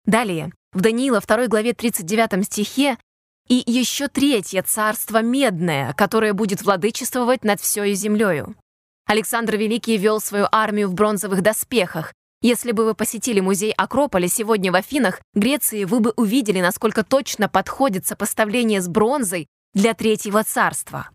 [0.05, 2.97] Далее, в Даниила 2 главе 39 стихе
[3.47, 8.55] «И еще третье царство медное, которое будет владычествовать над всею землею».
[9.05, 14.71] Александр Великий вел свою армию в бронзовых доспехах, если бы вы посетили музей Акрополя сегодня
[14.71, 21.09] в Афинах, Греции, вы бы увидели, насколько точно подходит сопоставление с бронзой для Третьего Царства.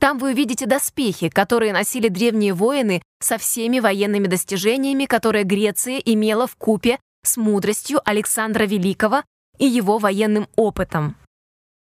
[0.00, 6.48] Там вы увидите доспехи, которые носили древние воины со всеми военными достижениями, которые Греция имела
[6.48, 9.22] в купе с мудростью Александра Великого
[9.58, 11.16] и его военным опытом.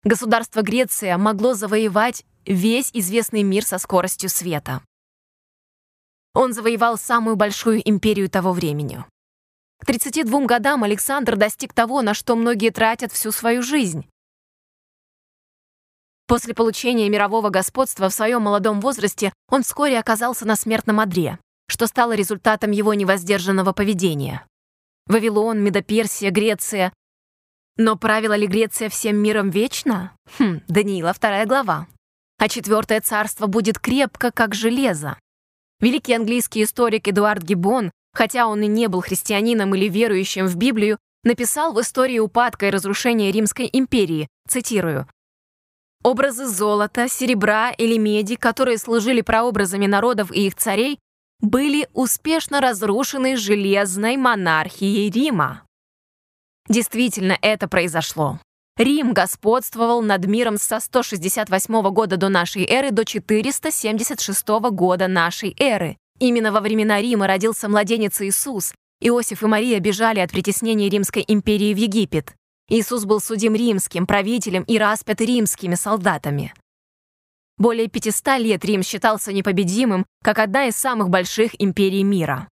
[0.03, 4.83] Государство Греция могло завоевать весь известный мир со скоростью света.
[6.35, 9.05] Он завоевал самую большую империю того времени.
[9.81, 14.07] К 32 годам Александр достиг того, на что многие тратят всю свою жизнь.
[16.27, 21.87] После получения мирового господства в своем молодом возрасте он вскоре оказался на смертном одре, что
[21.87, 24.47] стало результатом его невоздержанного поведения.
[25.11, 26.93] Вавилон, Медоперсия, Греция.
[27.77, 30.17] Но правила ли Греция всем миром вечно?
[30.39, 31.89] Хм, Даниила, вторая глава.
[32.39, 35.19] А четвертое царство будет крепко, как железо.
[35.81, 40.97] Великий английский историк Эдуард Гиббон, хотя он и не был христианином или верующим в Библию,
[41.25, 45.09] написал в истории упадка и разрушения Римской империи, цитирую,
[46.05, 51.01] «Образы золота, серебра или меди, которые служили прообразами народов и их царей,
[51.41, 55.63] были успешно разрушены железной монархией Рима».
[56.69, 58.39] Действительно, это произошло.
[58.77, 65.99] Рим господствовал над миром со 168 года до нашей эры до 476 года нашей эры.
[66.19, 68.73] Именно во времена Рима родился младенец Иисус.
[69.01, 72.35] Иосиф и Мария бежали от притеснения Римской империи в Египет.
[72.69, 76.55] Иисус был судим римским правителем и распят римскими солдатами.
[77.61, 82.49] Более 500 лет Рим считался непобедимым, как одна из самых больших империй мира.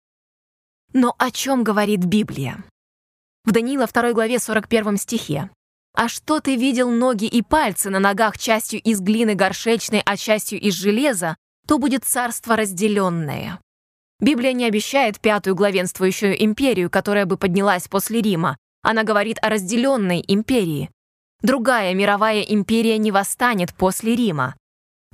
[0.94, 2.64] Но о чем говорит Библия?
[3.44, 5.50] В Даниила 2 главе 41 стихе
[5.98, 10.60] а что ты видел ноги и пальцы на ногах частью из глины горшечной, а частью
[10.60, 11.36] из железа,
[11.68, 13.60] то будет царство разделенное.
[14.20, 18.58] Библия не обещает пятую главенствующую империю, которая бы поднялась после Рима.
[18.84, 20.92] Она говорит о разделенной империи.
[21.42, 24.56] Другая мировая империя не восстанет после Рима.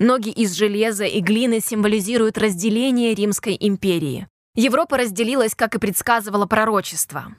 [0.03, 4.27] Ноги из железа и глины символизируют разделение Римской империи.
[4.53, 7.33] Европа разделилась, как и предсказывало пророчество.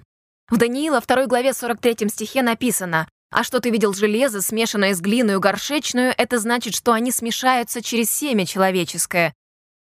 [0.49, 5.41] В Даниила 2 главе 43 стихе написано «А что ты видел железо, смешанное с глиной
[5.41, 9.35] горшечную, это значит, что они смешаются через семя человеческое,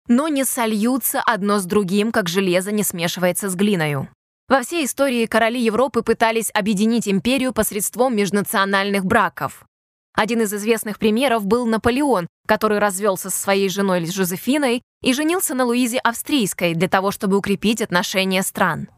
[0.08, 4.10] но не сольются одно с другим, как железо не смешивается с глиною».
[4.48, 9.66] Во всей истории короли Европы пытались объединить империю посредством межнациональных браков.
[10.14, 15.66] Один из известных примеров был Наполеон, который развелся со своей женой Жозефиной и женился на
[15.66, 18.90] Луизе Австрийской для того, чтобы укрепить отношения стран.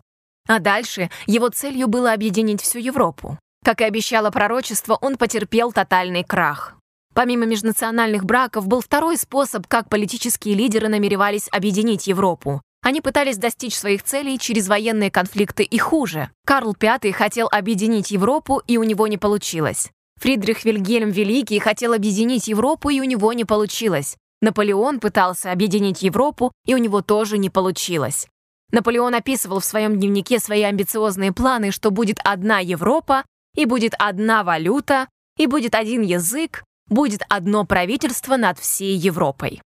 [0.48, 3.38] А дальше его целью было объединить всю Европу.
[3.66, 6.76] Как и обещало пророчество, он потерпел тотальный крах.
[7.14, 12.62] Помимо межнациональных браков был второй способ, как политические лидеры намеревались объединить Европу.
[12.82, 16.32] Они пытались достичь своих целей через военные конфликты и хуже.
[16.46, 19.92] Карл V хотел объединить Европу, и у него не получилось.
[20.22, 24.18] Фридрих Вильгельм Великий хотел объединить Европу, и у него не получилось.
[24.40, 28.28] Наполеон пытался объединить Европу, и у него тоже не получилось.
[28.72, 34.44] Наполеон описывал в своем дневнике свои амбициозные планы, что будет одна Европа, и будет одна
[34.44, 39.60] валюта, и будет один язык, будет одно правительство над всей Европой.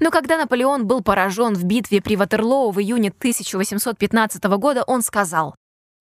[0.00, 5.56] Но когда Наполеон был поражен в битве при Ватерлоу в июне 1815 года, он сказал,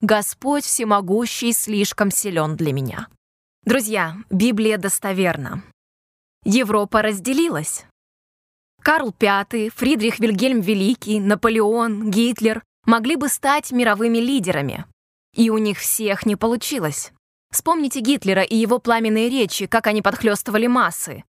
[0.05, 3.07] Господь всемогущий слишком силен для меня.
[3.63, 5.63] Друзья, Библия достоверна.
[6.43, 7.85] Европа разделилась.
[8.83, 14.85] Карл V, Фридрих Вильгельм Великий, Наполеон, Гитлер могли бы стать мировыми лидерами.
[15.33, 17.11] И у них всех не получилось.
[17.51, 21.23] Вспомните Гитлера и его пламенные речи, как они подхлестывали массы.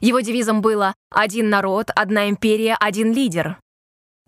[0.00, 3.60] Его девизом было «один народ, одна империя, один лидер».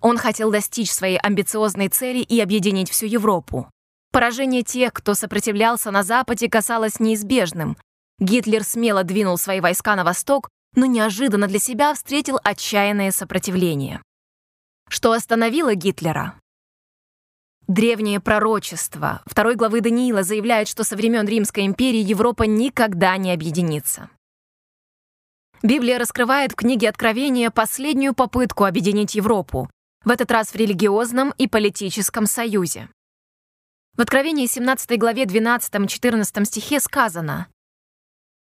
[0.03, 3.71] Он хотел достичь своей амбициозной цели и объединить всю Европу.
[4.15, 7.77] Поражение тех, кто сопротивлялся на Западе, казалось неизбежным.
[8.21, 14.01] Гитлер смело двинул свои войска на восток, но неожиданно для себя встретил отчаянное сопротивление.
[14.89, 16.39] Что остановило Гитлера?
[17.67, 24.11] Древнее пророчество второй главы Даниила заявляет, что со времен Римской империи Европа никогда не объединится.
[25.65, 29.69] Библия раскрывает в книге Откровения последнюю попытку объединить Европу,
[30.05, 32.89] в этот раз в религиозном и политическом союзе.
[33.97, 37.47] В Откровении 17 главе 12-14 стихе сказано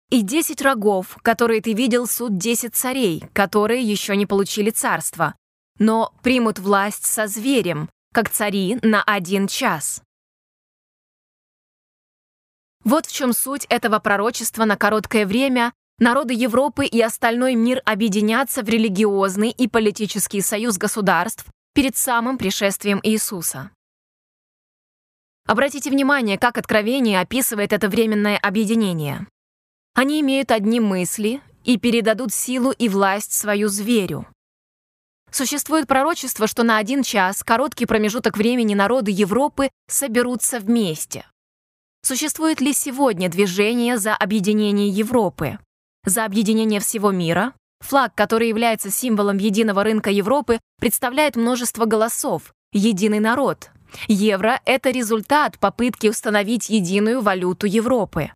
[0.09, 5.35] «И десять рогов, которые ты видел, суд десять царей, которые еще не получили царство,
[5.79, 10.01] но примут власть со зверем, как цари на один час».
[12.83, 18.63] Вот в чем суть этого пророчества на короткое время народы Европы и остальной мир объединятся
[18.63, 21.45] в религиозный и политический союз государств
[21.75, 23.71] перед самым пришествием Иисуса.
[25.47, 29.27] Обратите внимание, как Откровение описывает это временное объединение.
[29.95, 34.27] Они имеют одни мысли и передадут силу и власть свою зверю.
[35.31, 41.25] Существует пророчество, что на один час, короткий промежуток времени народы Европы соберутся вместе.
[42.03, 45.59] Существует ли сегодня движение за объединение Европы?
[46.05, 47.55] За объединение всего мира?
[47.81, 53.71] Флаг, который является символом единого рынка Европы, представляет множество голосов, единый народ,
[54.09, 58.31] Евро— это результат попытки установить единую валюту Европы.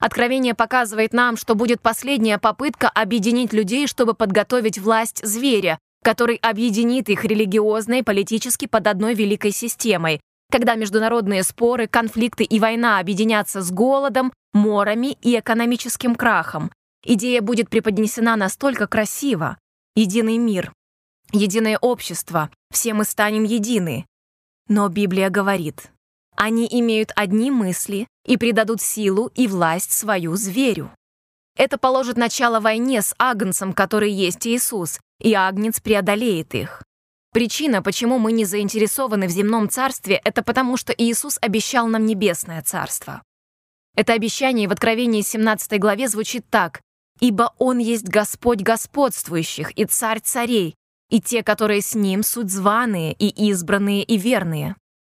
[0.00, 7.08] Откровение показывает нам, что будет последняя попытка объединить людей, чтобы подготовить власть зверя, который объединит
[7.08, 10.20] их религиозно и политически под одной великой системой,
[10.52, 16.70] когда международные споры, конфликты и война объединятся с голодом, морами и экономическим крахом.
[17.04, 19.58] Идея будет преподнесена настолько красиво.
[19.96, 20.72] Единый мир,
[21.32, 24.06] единое общество, все мы станем едины.
[24.68, 25.90] Но Библия говорит,
[26.36, 30.90] они имеют одни мысли и придадут силу и власть свою зверю.
[31.56, 36.82] Это положит начало войне с Агнцем, который есть Иисус, и Агнец преодолеет их.
[37.32, 42.62] Причина, почему мы не заинтересованы в земном царстве, это потому, что Иисус обещал нам небесное
[42.62, 43.22] царство.
[43.96, 46.80] Это обещание в Откровении 17 главе звучит так
[47.20, 50.74] «Ибо Он есть Господь господствующих и Царь царей,
[51.14, 54.74] и те, которые с ним, суть званые и избранные и верные.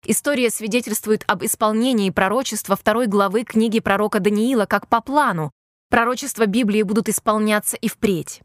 [0.05, 5.53] История свидетельствует об исполнении пророчества второй главы книги пророка Даниила как по плану.
[5.89, 8.41] Пророчества Библии будут исполняться и впредь.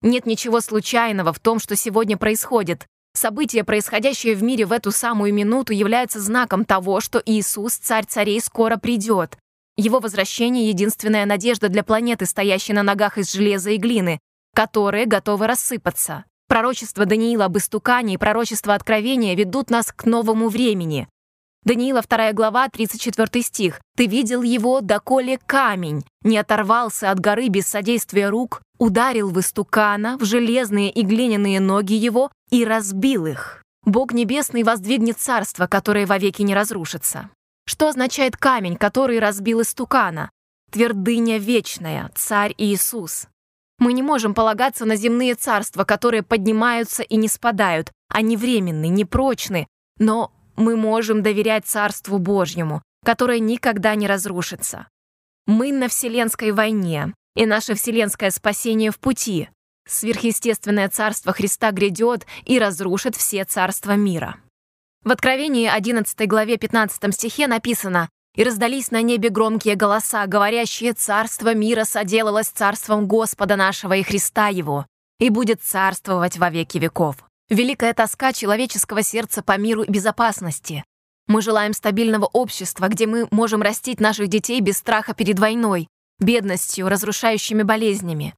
[0.00, 2.86] Нет ничего случайного в том, что сегодня происходит.
[3.12, 8.40] События, происходящие в мире в эту самую минуту, являются знаком того, что Иисус, Царь царей,
[8.40, 9.36] скоро придет.
[9.76, 14.20] Его возвращение— единственная надежда для планеты, стоящей на ногах из железа и глины,
[14.54, 16.24] которые готовы рассыпаться.
[16.48, 21.06] Пророчество Даниила об истукане и пророчество Откровения ведут нас к новому времени.
[21.64, 23.80] Даниила 2 глава, 34 стих.
[23.96, 30.16] «Ты видел его, доколе камень не оторвался от горы без содействия рук, ударил в истукана,
[30.16, 33.62] в железные и глиняные ноги его и разбил их.
[33.84, 37.28] Бог Небесный воздвигнет царство, которое вовеки не разрушится».
[37.66, 40.30] Что означает камень, который разбил истукана?
[40.70, 43.26] Твердыня вечная, царь Иисус.
[43.78, 47.92] Мы не можем полагаться на земные царства, которые поднимаются и не спадают.
[48.08, 49.68] Они временны, непрочны,
[49.98, 54.88] но мы можем доверять Царству Божьему, которое никогда не разрушится.
[55.46, 59.48] Мы на Вселенской войне, и наше вселенское спасение в пути.
[59.86, 64.36] Сверхъестественное Царство Христа грядет и разрушит все царства мира.
[65.04, 71.54] В Откровении 11 главе 15 стихе написано «И раздались на небе громкие голоса, говорящие, царство
[71.54, 74.86] мира соделалось царством Господа нашего и Христа Его,
[75.18, 77.16] и будет царствовать во веки веков».
[77.50, 80.84] Великая тоска человеческого сердца по миру и безопасности.
[81.26, 85.88] Мы желаем стабильного общества, где мы можем растить наших детей без страха перед войной,
[86.20, 88.36] бедностью, разрушающими болезнями.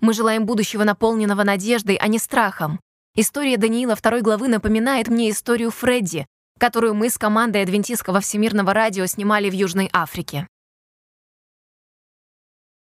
[0.00, 2.80] Мы желаем будущего, наполненного надеждой, а не страхом.
[3.14, 6.26] История Даниила второй главы напоминает мне историю Фредди,
[6.60, 10.46] которую мы с командой Адвентистского всемирного радио снимали в Южной Африке.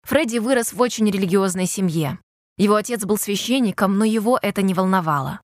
[0.03, 2.19] Фредди вырос в очень религиозной семье.
[2.57, 5.39] Его отец был священником, но его это не волновало.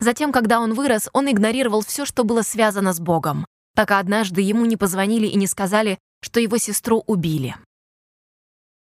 [0.00, 4.66] Затем, когда он вырос, он игнорировал все, что было связано с Богом, пока однажды ему
[4.66, 7.56] не позвонили и не сказали, что его сестру убили.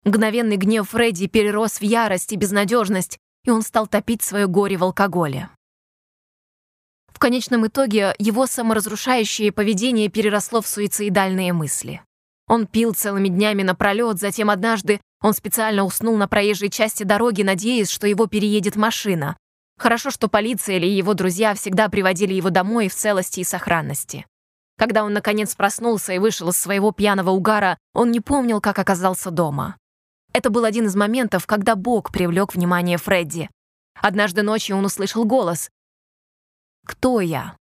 [0.03, 4.83] Мгновенный гнев Фредди перерос в ярость и безнадежность, и он стал топить свое горе в
[4.83, 5.49] алкоголе.
[7.19, 12.01] В конечном итоге его саморазрушающее поведение переросло в суицидальные мысли.
[12.47, 17.89] Он пил целыми днями напролет, затем однажды он специально уснул на проезжей части дороги, надеясь,
[17.89, 19.35] что его переедет машина.
[19.77, 24.25] Хорошо, что полиция или его друзья всегда приводили его домой в целости и сохранности.
[24.77, 29.29] Когда он, наконец, проснулся и вышел из своего пьяного угара, он не помнил, как оказался
[29.29, 29.75] дома.
[30.31, 33.49] Это был один из моментов, когда Бог привлек внимание Фредди.
[34.01, 35.69] Однажды ночью он услышал голос.
[36.89, 37.55] «Кто я?»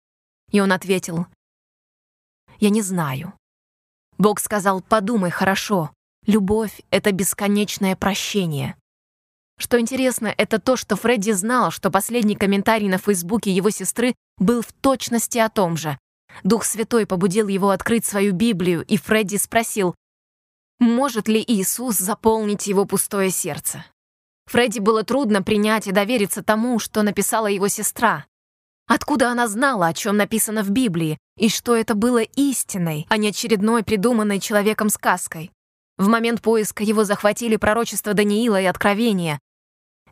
[0.53, 1.27] И он ответил.
[2.61, 3.35] «Я не знаю».
[4.19, 5.91] Бог сказал, «Подумай хорошо,
[6.27, 8.77] Любовь— это бесконечное прощение.
[9.59, 14.63] Что интересно, это то, что Фредди знал, что последний комментарий на Фейсбуке его сестры был
[14.63, 15.97] в точности о том же.
[16.43, 19.95] Дух Святой побудил его открыть свою Библию, и Фредди спросил,
[20.81, 23.85] может ли Иисус заполнить его пустое сердце.
[24.47, 28.27] Фредди было трудно принять и довериться тому, что написала его сестра.
[28.87, 33.29] Откуда она знала, о чем написано в Библии, и что это было истиной, а не
[33.29, 35.51] очередной придуманной человеком сказкой?
[35.99, 39.41] В момент поиска его захватили пророчество Даниила и Откровения.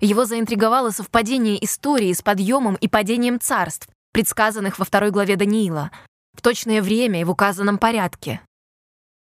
[0.00, 5.92] Его заинтриговало совпадение истории с подъемом и падением царств, предсказанных во второй главе Даниила,
[6.32, 8.40] в точное время и в указанном порядке.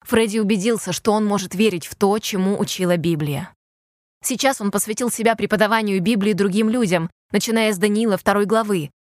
[0.03, 3.53] Фредди убедился, что он может верить в то, чему учила Библия.
[4.25, 8.91] Сейчас он посвятил себя преподаванию Библии другим людям, начиная с Даниила второй главы,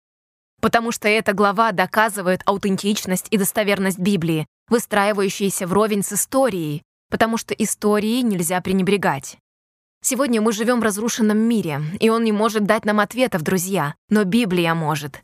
[0.61, 7.54] потому что эта глава доказывает аутентичность и достоверность Библии, выстраивающиеся вровень с историей, потому что
[7.54, 9.38] историей нельзя пренебрегать.
[10.02, 14.24] Сегодня мы живем в разрушенном мире, и он не может дать нам ответов, друзья, но
[14.24, 15.22] Библия может.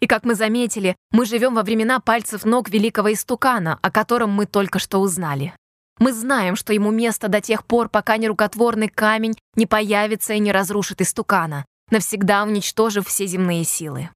[0.00, 4.46] И как мы заметили, мы живем во времена пальцев ног великого истукана, о котором мы
[4.46, 5.54] только что узнали.
[5.98, 10.52] Мы знаем, что ему место до тех пор, пока нерукотворный камень не появится и не
[10.52, 14.08] разрушит истукана, навсегда уничтожив все земные силы.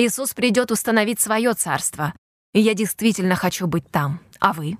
[0.00, 2.14] Иисус придет установить свое царство,
[2.52, 4.20] и я действительно хочу быть там.
[4.38, 4.78] А вы?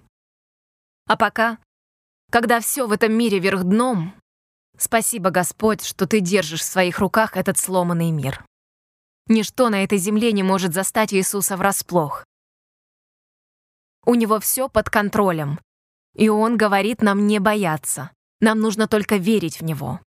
[1.09, 1.59] А пока
[2.31, 4.15] когда все в этом мире вверх дном,
[4.77, 8.45] спасибо, Господь, что Ты держишь в своих руках этот сломанный мир.
[9.27, 12.25] Ничто на этой земле не может застать Иисуса врасплох.
[14.07, 15.59] У Него все под контролем,
[16.15, 18.13] и Он говорит нам не бояться.
[18.41, 20.01] Нам нужно только верить в Него.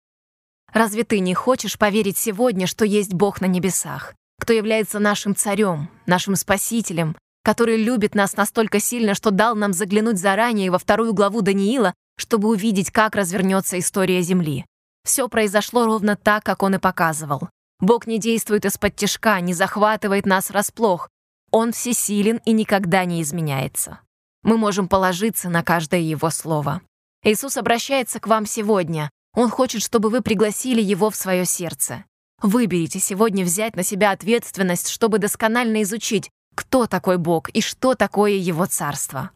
[0.70, 5.88] Разве ты не хочешь поверить сегодня, что есть Бог на небесах, кто является нашим царем,
[6.06, 11.42] нашим спасителем, который любит нас настолько сильно, что дал нам заглянуть заранее во вторую главу
[11.42, 14.66] Даниила чтобы увидеть, как развернется история Земли.
[15.04, 17.48] Все произошло ровно так, как он и показывал.
[17.80, 21.08] Бог не действует из-под тяжка, не захватывает нас врасплох.
[21.50, 24.00] Он всесилен и никогда не изменяется.
[24.42, 26.82] Мы можем положиться на каждое Его слово.
[27.22, 29.10] Иисус обращается к вам сегодня.
[29.34, 32.04] Он хочет, чтобы вы пригласили Его в свое сердце.
[32.40, 38.32] Выберите сегодня взять на себя ответственность, чтобы досконально изучить, кто такой Бог и что такое
[38.32, 39.32] Его Царство.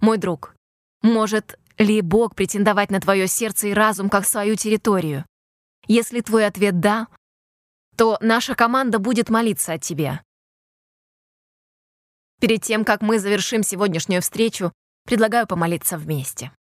[0.00, 0.54] Мой друг,
[1.02, 5.24] может, ли Бог претендовать на твое сердце и разум как свою территорию?
[5.86, 7.08] Если твой ответ «да»,
[7.96, 10.22] то наша команда будет молиться о тебе.
[12.40, 14.72] Перед тем, как мы завершим сегодняшнюю встречу,
[15.04, 16.52] предлагаю помолиться вместе.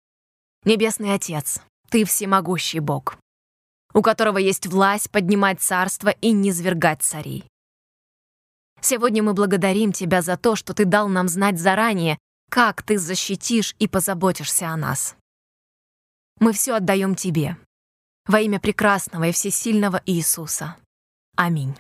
[0.65, 3.17] Небесный Отец, Ты всемогущий Бог,
[3.95, 7.45] у которого есть власть поднимать царство и низвергать царей.
[8.81, 12.19] Сегодня мы благодарим Тебя за то, что Ты дал нам знать заранее,
[12.51, 15.17] как Ты защитишь и позаботишься о нас.
[16.41, 17.57] Мы все отдаем Тебе.
[18.27, 20.77] Во имя прекрасного и всесильного Иисуса.
[21.37, 21.77] Аминь.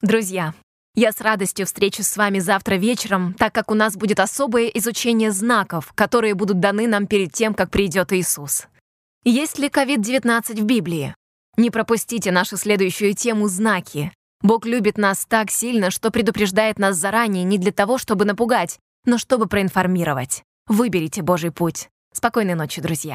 [0.00, 0.54] Друзья,
[0.94, 5.30] я с радостью встречусь с вами завтра вечером, так как у нас будет особое изучение
[5.30, 8.66] знаков, которые будут даны нам перед тем, как придет Иисус.
[9.24, 11.14] Есть ли COVID-19 в Библии?
[11.56, 14.12] Не пропустите нашу следующую тему «Знаки».
[14.40, 19.18] Бог любит нас так сильно, что предупреждает нас заранее не для того, чтобы напугать, но
[19.18, 20.42] чтобы проинформировать.
[20.66, 21.88] Выберите Божий путь.
[22.12, 23.10] Спокойной ночи, друзья.